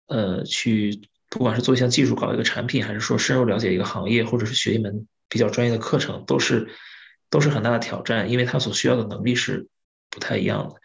[0.08, 1.02] 呃，去。
[1.32, 6.68] 不管是做一项技术，搞一个产品，还是说深入了解一个行业，或者是学一门比较专业的课程，都是
[7.30, 9.68] 都是很大的挑战，因为它所需要的能力是
[10.10, 10.82] 不太一样的。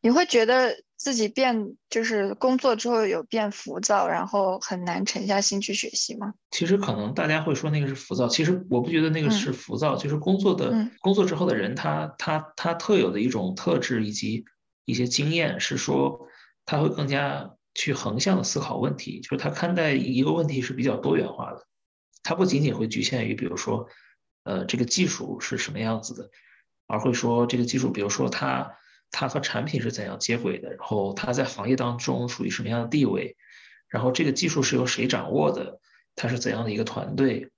[0.00, 6.34] 你会觉得自己变，就是工作之后有变浮躁，然后很难沉下心去学习吗？
[6.50, 14.44] 其实可能大家会说那个是浮躁，其实我不觉得那个是浮躁，就是工作的工作之后的人，他他他特有的一种特质以及
[14.84, 16.26] 一些经验，是说
[16.64, 17.50] 他会更加。
[17.74, 21.66] 去横向的思考问题，就是他看待一个问题是比较多元化的，
[22.22, 23.88] 他不仅仅会局限于，比如说，
[24.44, 26.28] 呃，这个技术是什么样子的，
[26.86, 28.74] 而会说这个技术，比如说它
[29.12, 33.36] 它和产品是怎样接轨的，然后它在行业当中属于什么样的地位，
[33.86, 35.78] 然后这个技术是由谁掌握的，
[36.16, 37.50] 它是怎样的一个团队，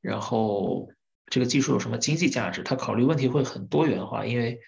[0.00, 0.90] 然后
[1.26, 4.58] 这个技术有什么经济价值，他考虑问题会很多元化，因为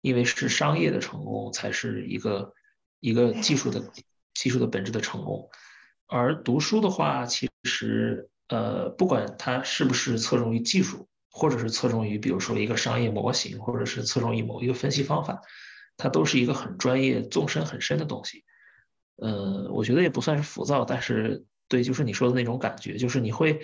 [0.00, 2.52] 因为是商业的成功才是一个
[3.00, 3.82] 一个技术的。
[4.32, 5.50] 技术的本质的成功，
[6.06, 15.42] 而读书的话，其实呃，不管它是不是侧重于技术，或者是侧重于比如说一个商业模型，或者是侧重于某一个分析方法，
[16.00, 18.44] 它都是一个很专业、纵深很深的东西。
[19.16, 23.60] 呃，我觉得也不算是浮躁，但是对，就是你说的那种感觉，就是你会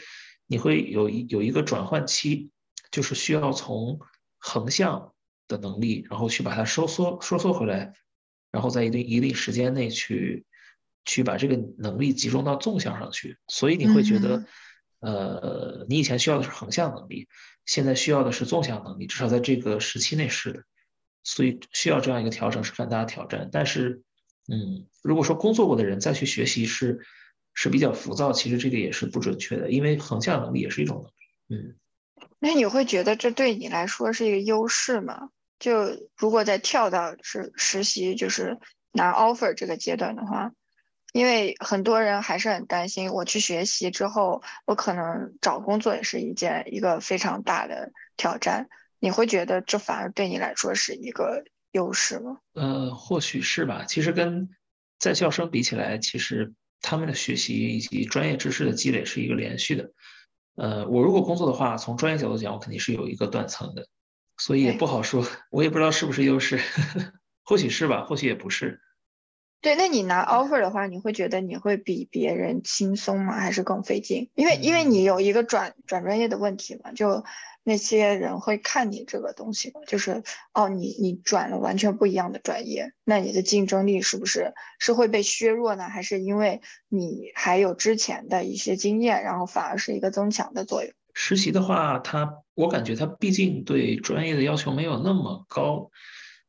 [0.46, 2.50] 你会有一有一个转换期，
[2.90, 3.98] 就是需要从
[4.38, 5.12] 横向
[5.48, 7.94] 的能力，然后去把它收缩收缩回来，
[8.52, 10.44] 然后在一定一定时间内去。
[11.08, 14.44] 去把这个能力集中到纵向上去，所以你会觉得，
[14.98, 17.28] 呃，你以前需要的是横向能力，
[17.64, 20.64] 现在需要的是纵向能力，至少在这个时期内是的，
[21.26, 23.50] 所以需要这样一个调整是很大的挑战。
[23.50, 24.02] 但是，
[24.48, 27.00] 嗯，如果说工作过的人再去学习是
[27.52, 31.64] 是比较浮躁，其实这个也是不准确的，因为横向能力也是一种能力。
[31.64, 31.76] 嗯，
[32.38, 35.30] 那你会觉得这对你来说是一个优势吗？
[35.58, 38.56] 就如果再跳到是实习，就是
[38.92, 40.52] 拿 offer 这个阶段的话。
[41.12, 48.68] 因为很多人还是很担心，我去学习之后，我可能找工作也是一件一个非常大的挑战。
[48.98, 52.38] 你会觉得这反而对你来说是一个优势吗？
[52.54, 53.84] 呃，或许是吧。
[53.86, 54.48] 其实跟
[54.98, 59.92] 在校生比起来，其实他们的学习以及专业知识的积累是一个连续的。
[60.56, 63.86] 呃，我如果工作的话，从专业角度讲，我肯定是有一个断层的，
[64.38, 66.58] 所以也不好说，我也不知道是不是优势，
[67.44, 68.80] 或许是吧，或许也不是。
[69.60, 73.38] 对，那你拿 offer 的话，你会觉得你会比别人轻松吗？
[73.38, 74.30] 还是更费劲？
[74.34, 77.24] 因为因为你有一个转转专业的问题嘛，就
[77.68, 80.22] 那些人会看你这个东西，就是
[80.54, 85.88] 哦，你你转了完全不一样的专业，那你的竞争力是不是是会被削弱呢？
[85.88, 90.92] 还是因为你还有之前的一些经验，然后反而是一个增强的作用？
[91.12, 95.90] 实习的话，它我感觉它毕竟对专业的要求没有那么高。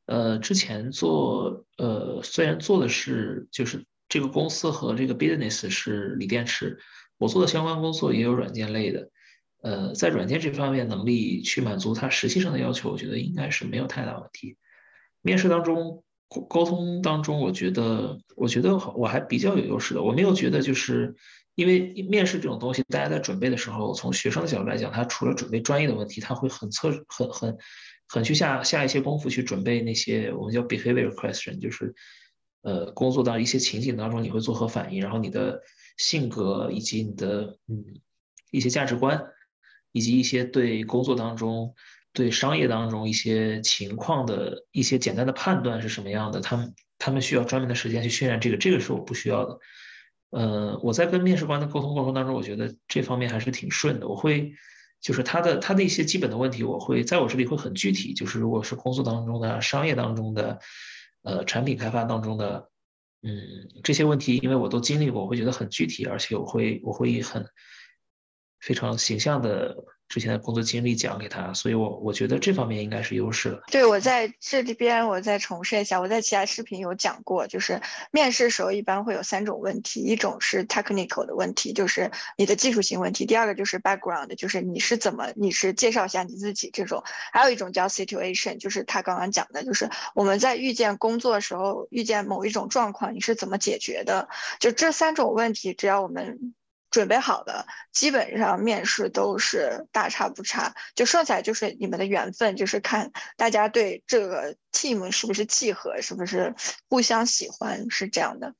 [0.05, 6.77] 呃，之前做呃，虽然做的是就是这个公司和这个 business 是锂电池，
[7.17, 9.09] 我做的相关工作也有软件类的，
[9.67, 14.55] 呃，在软件这方面能力去满足他实际上的要求，我觉得应该是没有太大问题。
[15.21, 16.03] 面试当中
[16.47, 21.13] 沟通当中，我觉得我觉得我还比较有优势的，我没有觉得就是
[21.55, 27.57] 因为面试这种东西，大家在准备的时候，从学生的角度来讲，他除了准备专业的问题，他会很测很很。
[28.09, 31.93] 很去下下一些功夫去准备那些我们叫 behavior question，就是，
[32.61, 35.61] 呃，工作到一些情景当中你会作何反应，然后你的
[35.97, 37.83] 性格以及你的嗯
[38.49, 39.21] 一些价值观，
[39.97, 41.73] 以及一些对工作当中
[42.13, 49.59] 对商业当中一些情况的一些简单的判断是什么样的，他们他们需要专门的时间去训练这个，这个是我不需要的。
[50.29, 54.53] 呃，我在跟面试官的沟通过程当中，我觉得这方面还是挺顺的，我会。
[54.99, 58.15] 就是他的他的一些基本的问题，我会在我这里会很具体。
[58.15, 60.59] 就是如果是工作当中的、商业当中的、
[61.21, 62.67] 呃产品开发当中的，
[63.21, 63.31] 嗯
[63.83, 67.45] 这些问题，因为我都经历过，我会觉得很具体，而且我会我会很
[68.59, 69.75] 非常形象的。
[70.09, 73.61] 之前的工作经历讲给他，所以我我觉得这方面应该是优势了。
[73.69, 87.01] 对我在这里边，我再重申一下，我在其他视频有讲过，就是面试时候一般会有三种问题，一种是 technical 的问题，就是你的技术性问题；第二个就是 background，就是你是怎么，你是介绍一下你自己这种；
[87.33, 94.29] 还有一种叫 situation，就是他刚刚讲的，就是我们在遇见工作时候，遇见某一种状况，你是怎么解决的？
[94.61, 96.53] 就这三种问题，只要我们。
[96.89, 106.55] 准备好的，基本上面试都是大差不差，就剩下就是你们的缘分，就是看大家对这个 team 是不是契合，是不是
[106.89, 108.53] 互相喜欢，是这样的。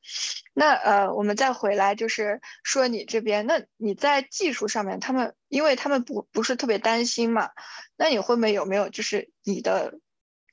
[0.54, 7.50] 那呃，我们再回来就是说你这边，那你在技术上面，他们因为他们不不是特别担心嘛，
[7.96, 9.94] 那你会没有没有就是你的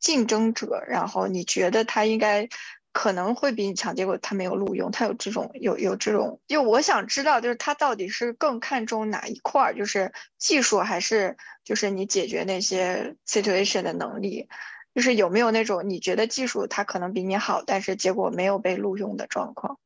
[0.00, 2.48] 竞争者，然后你觉得他应该。
[2.94, 14.48] 可能会比你强，结果他没有录用，他有这种有有这种，就我想知道，就是他到底是更看重哪一块儿，就是技术还是就是你解决那些 situation 的能力，
[14.94, 19.80] 就是有没有那种你觉得技术他可能比你好，但是结果没有被录用的状况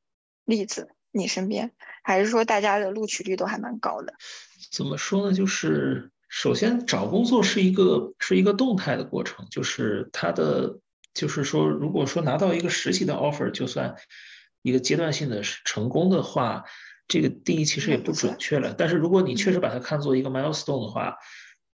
[0.45, 4.13] 例子，你身边还是说大家的录取率都还蛮高的？
[4.71, 5.35] 怎么说呢？
[5.35, 10.79] 就是首先找工作是一个是一个动态的过程，就是它的。
[11.19, 13.97] 就是说，如果说拿到一个实习的 offer，就算
[14.63, 16.63] 一个阶段性的成功的话，
[17.09, 18.73] 这个定义其实也不准确了。
[18.73, 21.17] 但是如果你确实把它看作一个 milestone 的话，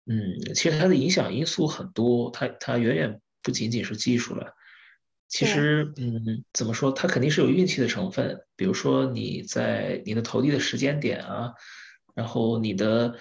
[0.04, 4.52] 嗯，其实它的影响因素很多，它它远远不仅仅是技术了。
[5.26, 8.42] 其实，嗯，怎么说，它肯定是有运气的成分。
[8.56, 11.54] 比如说你在你的投递的时间点啊，
[12.14, 13.16] 然后你的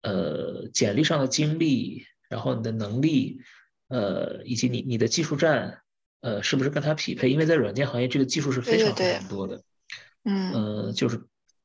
[0.00, 3.42] 呃简历上的经历，然后你的能力。
[3.88, 5.80] 呃，以及你你的技术栈，
[6.20, 7.30] 呃，是不是跟他匹配？
[7.30, 9.62] 因为在软件行业，这个技术是非常非常多的，
[10.24, 11.22] 嗯，就是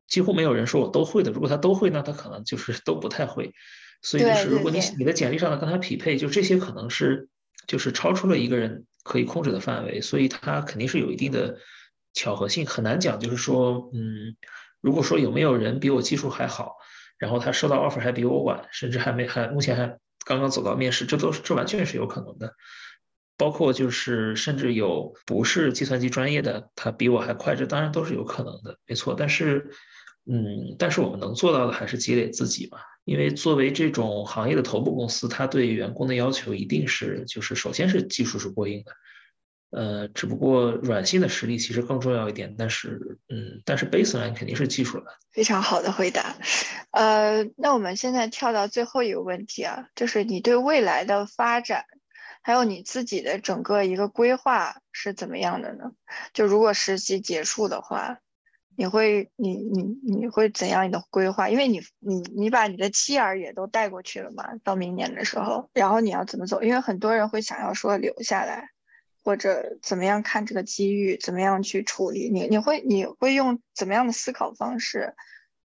[0.08, 1.32] 几乎没有人说我都会的。
[1.32, 3.52] 如果他都会那，他可能就是都不太会。
[4.02, 7.28] 所以就是如果你你的简历上的跟他匹配，就这些可能是
[7.68, 11.58] 就是超出了一个人可以控制的范围，所以他肯定是有一定的
[12.14, 13.20] 巧合性，很难讲。
[13.20, 14.38] 就是说，嗯，
[14.80, 16.78] 如果说有没有人比我技术还好，
[17.18, 19.98] 然后他收到 offer 还比我晚，甚至还没还目前还。
[20.26, 22.54] 刚刚走到面试，这都是这完全是有可能的，
[23.38, 29.16] 包括就是甚至有不是计算机专业的，他比我还快，这当然都是有可能的，没错。
[29.18, 29.72] 但是，
[30.26, 38.92] 嗯，但是我们能做到的还是积累自己嘛，因为作为这种行业的头部公司，它对员工的要求一定是就是首先是技术是过硬的。
[39.76, 45.06] 呃，只不过软性的实力其实更重要一点，但是，嗯，但是 baseline 肯定是技术了。
[45.32, 46.36] 非常好的回答。
[46.92, 51.86] 呃，那我们现在跳到最后一个问题啊，就是你对未来的发展，
[52.44, 55.92] 还有你自己的整个一个规划是怎么样的呢？
[56.34, 58.20] 就如果实习结束的话，
[58.78, 61.50] 你会，你你你会怎样你的规划？
[61.50, 66.62] 因为你你你把你的妻儿也都带过去了嘛，到明年的时候，然后你要怎么走？
[66.62, 68.70] 因为很多人会想要说留下来。
[69.24, 72.30] 或者怎么样看这个机遇，怎么样去处理？
[72.30, 75.16] 你你会你会用怎么样的思考方式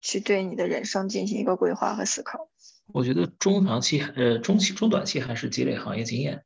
[0.01, 2.49] 去对你的人生进行一个规划和思考？
[2.93, 6.43] 我觉得中长期呃中期中短期还是积累行业经验，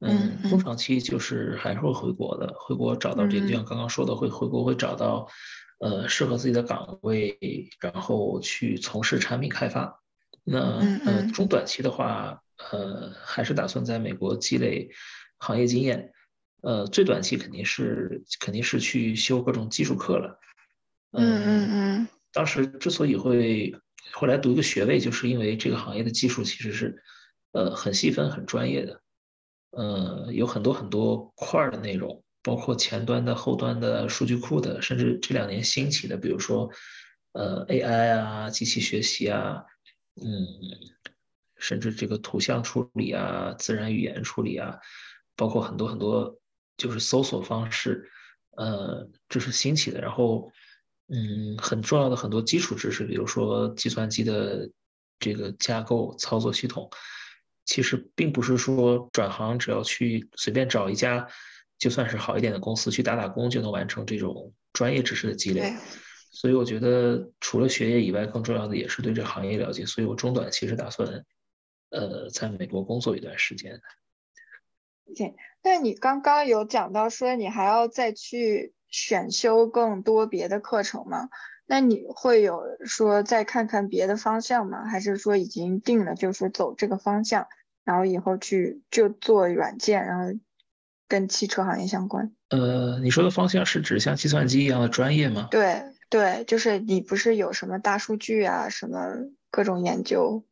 [0.00, 5.28] 嗯，中长期就是还是会回国的，回国找到这个，就像刚刚说的，会回国会找到
[5.78, 7.38] 呃适合自己的岗位，
[7.80, 10.02] 然后去从事产品开发。
[10.42, 12.42] 那呃中短期的话，
[12.72, 14.90] 呃还是打算在美国积累
[15.38, 16.12] 行业经验。
[16.62, 20.38] 呃，最短期肯定是肯定是去修各种技术课了。
[21.12, 22.08] 嗯嗯嗯。
[22.32, 23.74] 当时之所以会
[24.12, 27.02] 后来读一个学位，就是因为这个行业的技术其实是
[27.52, 29.00] 呃很细分、很专业的。
[29.70, 36.70] 呃，有很多很多块儿的内容，包括前端的、后端的、数据库的，甚至这两年兴起的，比如说
[37.32, 39.64] 呃 AI 啊、机器学习啊，
[40.20, 40.46] 嗯，
[41.56, 44.78] 甚至这个图像处理啊、自然语言处理啊，
[45.36, 46.36] 包括很多很多。
[46.80, 48.10] 就是搜索方式，
[48.56, 50.00] 呃，这是兴起的。
[50.00, 50.50] 然后，
[51.08, 54.70] 嗯，很重要的很多基础知识，比如说计算机的
[55.18, 56.88] 这个架构、操作系统，
[57.66, 61.28] 其实并不是说转行只要去随便找一家
[61.78, 65.74] 就算是好一点的公司去打打工就能完成这种专业知识的积累。
[66.32, 69.84] 所以我觉得除了学业以外，更重要的也是对这行业了解。
[69.84, 71.26] 所以我中短期是打算，
[71.90, 73.78] 呃，在美国工作一段时间。
[75.16, 81.28] 对，那你刚刚有讲到说你还要再去选修更多别的课程吗？
[81.66, 84.86] 那你会有说再看看别的方向吗？
[84.86, 87.46] 还是说已经定了就是走这个方向，
[87.84, 90.38] 然后以后去就做软件，然后
[91.06, 92.32] 跟汽车行业相关？
[92.48, 95.46] 呃，你说的方向是指像计算机一样的专业吗？
[95.50, 99.14] 对对，就是你不是有什么大数据啊，什么
[99.52, 100.44] 各种研究？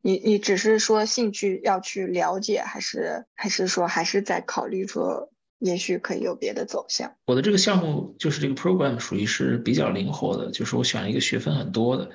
[0.00, 7.16] 你你只是说兴趣要去了解，还是还是说还是在考虑说，也许可以有别的走向？
[7.26, 12.10] 我的这个项目就是这个 program 属于是比较灵活的，就是我选了一个学分很多的，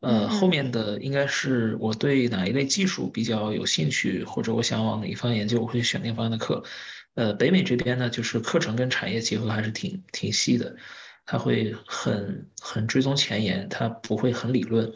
[0.00, 6.64] 呃，后面的应该是我对哪一类技术比较有兴趣，或者我想往哪一方研究，我会选那方面的课。
[7.14, 10.76] 呃，北美这边呢，就是课程跟产业结合还是挺挺细的，
[11.26, 14.92] 它会很很追踪前沿，它不会很理论。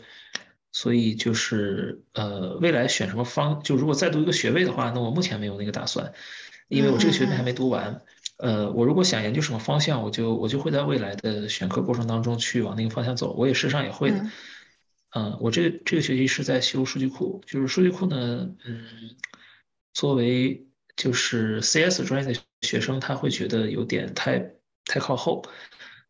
[0.77, 6.13] 所以就是呃，未来选什么方，就如果再读一个学位的话，那我目前没有那个打算，
[6.67, 8.03] 因为我这个学位还没读完。
[8.39, 13.33] 呃，我如果想研究什么方向，我就我就会在未来的选课过程当中去往那个方向走。
[13.35, 14.27] 我也事实上也会的。
[15.11, 18.85] 嗯，我这这个学期是在修数据库，就是数据库呢，嗯，
[19.93, 20.67] 作为
[20.97, 24.41] 就是 CS 专业的学生，他会觉得有点太
[24.85, 25.45] 太靠后，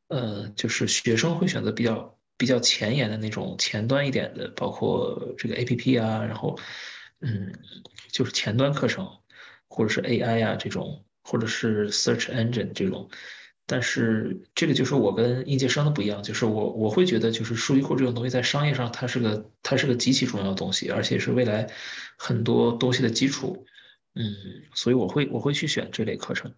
[0.09, 2.14] 呃，就是学生会选择比较。
[2.45, 6.59] 比较前沿的那种前端一点的，包括这个 A P P 啊，然后，
[7.21, 7.55] 嗯，
[8.13, 9.09] 就是前端课程，
[9.67, 13.09] 或者是 A I 啊这种，或者是 Search Engine 这种。
[13.65, 21.67] 但是这个就是我跟应届生的不一样，就是我我会觉得就是数据库这种东西在商业上它是个它是个极其重要的东西，而且是未来
[22.19, 23.65] 很多东西的基础。
[24.15, 24.35] 嗯，
[24.75, 26.53] 所以我会我会去选这类课程。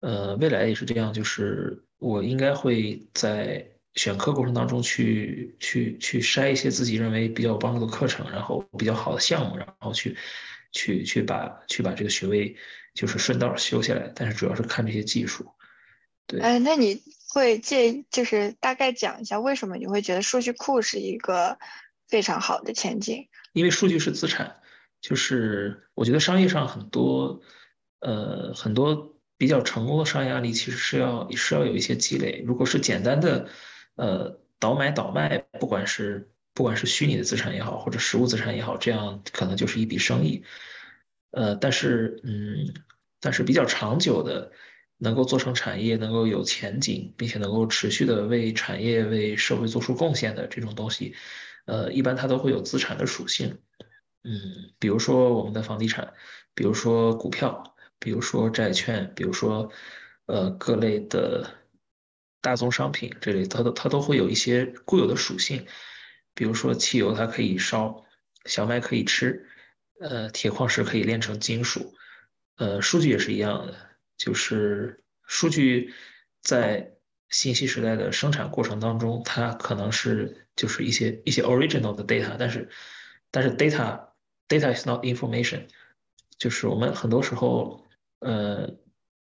[0.00, 3.72] 呃，未来也是这样，就是我应该会在。
[3.96, 10.14] 选课过程当中去去去筛一些自己认为比较有帮助的课程，然后比较好的项目，然后去
[10.70, 12.54] 去去把去把这个学位
[12.92, 14.12] 就是顺道修下来。
[14.14, 15.46] 但是主要是看这些技术。
[16.26, 21.58] 对，哎，那你会介就是大概讲一下为什么你会觉得数据库是一个
[22.06, 23.28] 非常好的前景？
[23.54, 24.56] 因为数据是资产，
[25.00, 27.40] 就是我觉得商业上很多
[28.00, 32.44] 呃很多比较成功的商业案例其实是要是要有一些积累。
[32.46, 33.48] 如果是简单的。
[33.96, 40.44] 呃，倒买倒卖，不管是不管是虚拟的资产也好，或者实物资产也好，这样可能就是一笔生意。
[41.30, 42.72] 呃，但是，嗯，
[43.20, 44.52] 但是比较长久的，
[44.98, 51.14] 能够做成产业，能够有前景，并且能够持续的为产业、为社会做出贡献的这种东西，
[51.66, 53.58] 呃，一般它都会有资产的属性。
[54.24, 56.12] 嗯，比如说我们的房地产，
[56.54, 59.70] 比如说股票，比如说债券，比如说
[60.26, 61.48] 呃各类的。
[62.46, 65.66] 大宗商品这类，它都它都会有一些固有的属性，
[66.32, 68.04] 比如说汽油它可以烧，
[68.44, 69.48] 小麦可以吃，
[69.98, 71.92] 呃，铁矿石可以炼成金属，
[72.54, 73.74] 呃，数据也是一样的，
[74.16, 75.92] 就是数据
[76.40, 76.92] 在
[77.30, 82.70] 信息时代的生产过程当中，它可能是就是一些一些 original 的 data，但是
[83.32, 84.10] 但是 data
[84.46, 85.66] data is not information，
[86.38, 87.84] 就是我们很多时候，
[88.20, 88.70] 呃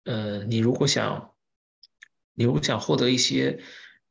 [0.04, 1.34] 呃，你如果想
[2.38, 3.60] 你如果想获得一些，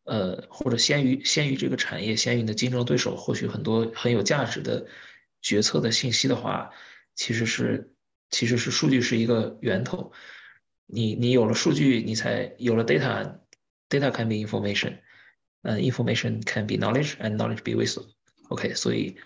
[0.03, 4.85] 呃，或者先于先于这个产业，先于你的竞争对手，获取很多很有价值的
[5.41, 6.72] 决策的信息的话，
[7.14, 7.95] 其实是
[8.31, 10.11] 其实是数据是一个源头。
[10.87, 14.99] 你你有了数据，你才有了 data，data can be information，
[15.62, 18.07] 嗯，information can be knowledge，and knowledge be wisdom。
[18.49, 19.16] OK，所以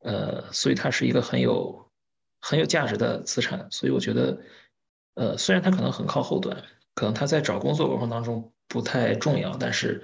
[0.00, 1.90] 呃，所以它是一个很有
[2.40, 3.68] 很有价值的资产。
[3.70, 4.40] 所以我觉得，
[5.16, 6.64] 呃，虽然它可能很靠后端，
[6.98, 10.02] 可能他在找工作过程当中不太重要，但是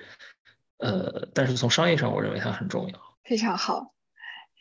[0.79, 3.01] 呃，但是从商业上，我认为它很重要。
[3.25, 3.93] 非常好，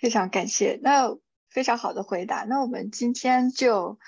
[0.01, 0.79] 非常感谢。
[0.81, 1.15] 那
[1.51, 2.43] 非常好的回答。
[2.45, 3.99] 那我们今天就。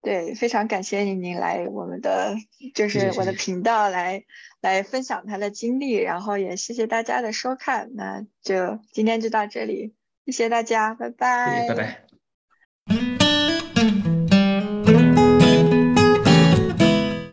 [0.00, 2.34] 对，非常感谢您来我们的，
[2.74, 4.24] 就是我的频道来
[4.60, 9.94] 来分享他的经历，然后也谢谢大家的收看，那就今天就到这里，
[10.26, 12.03] 谢谢大家，拜拜，拜拜。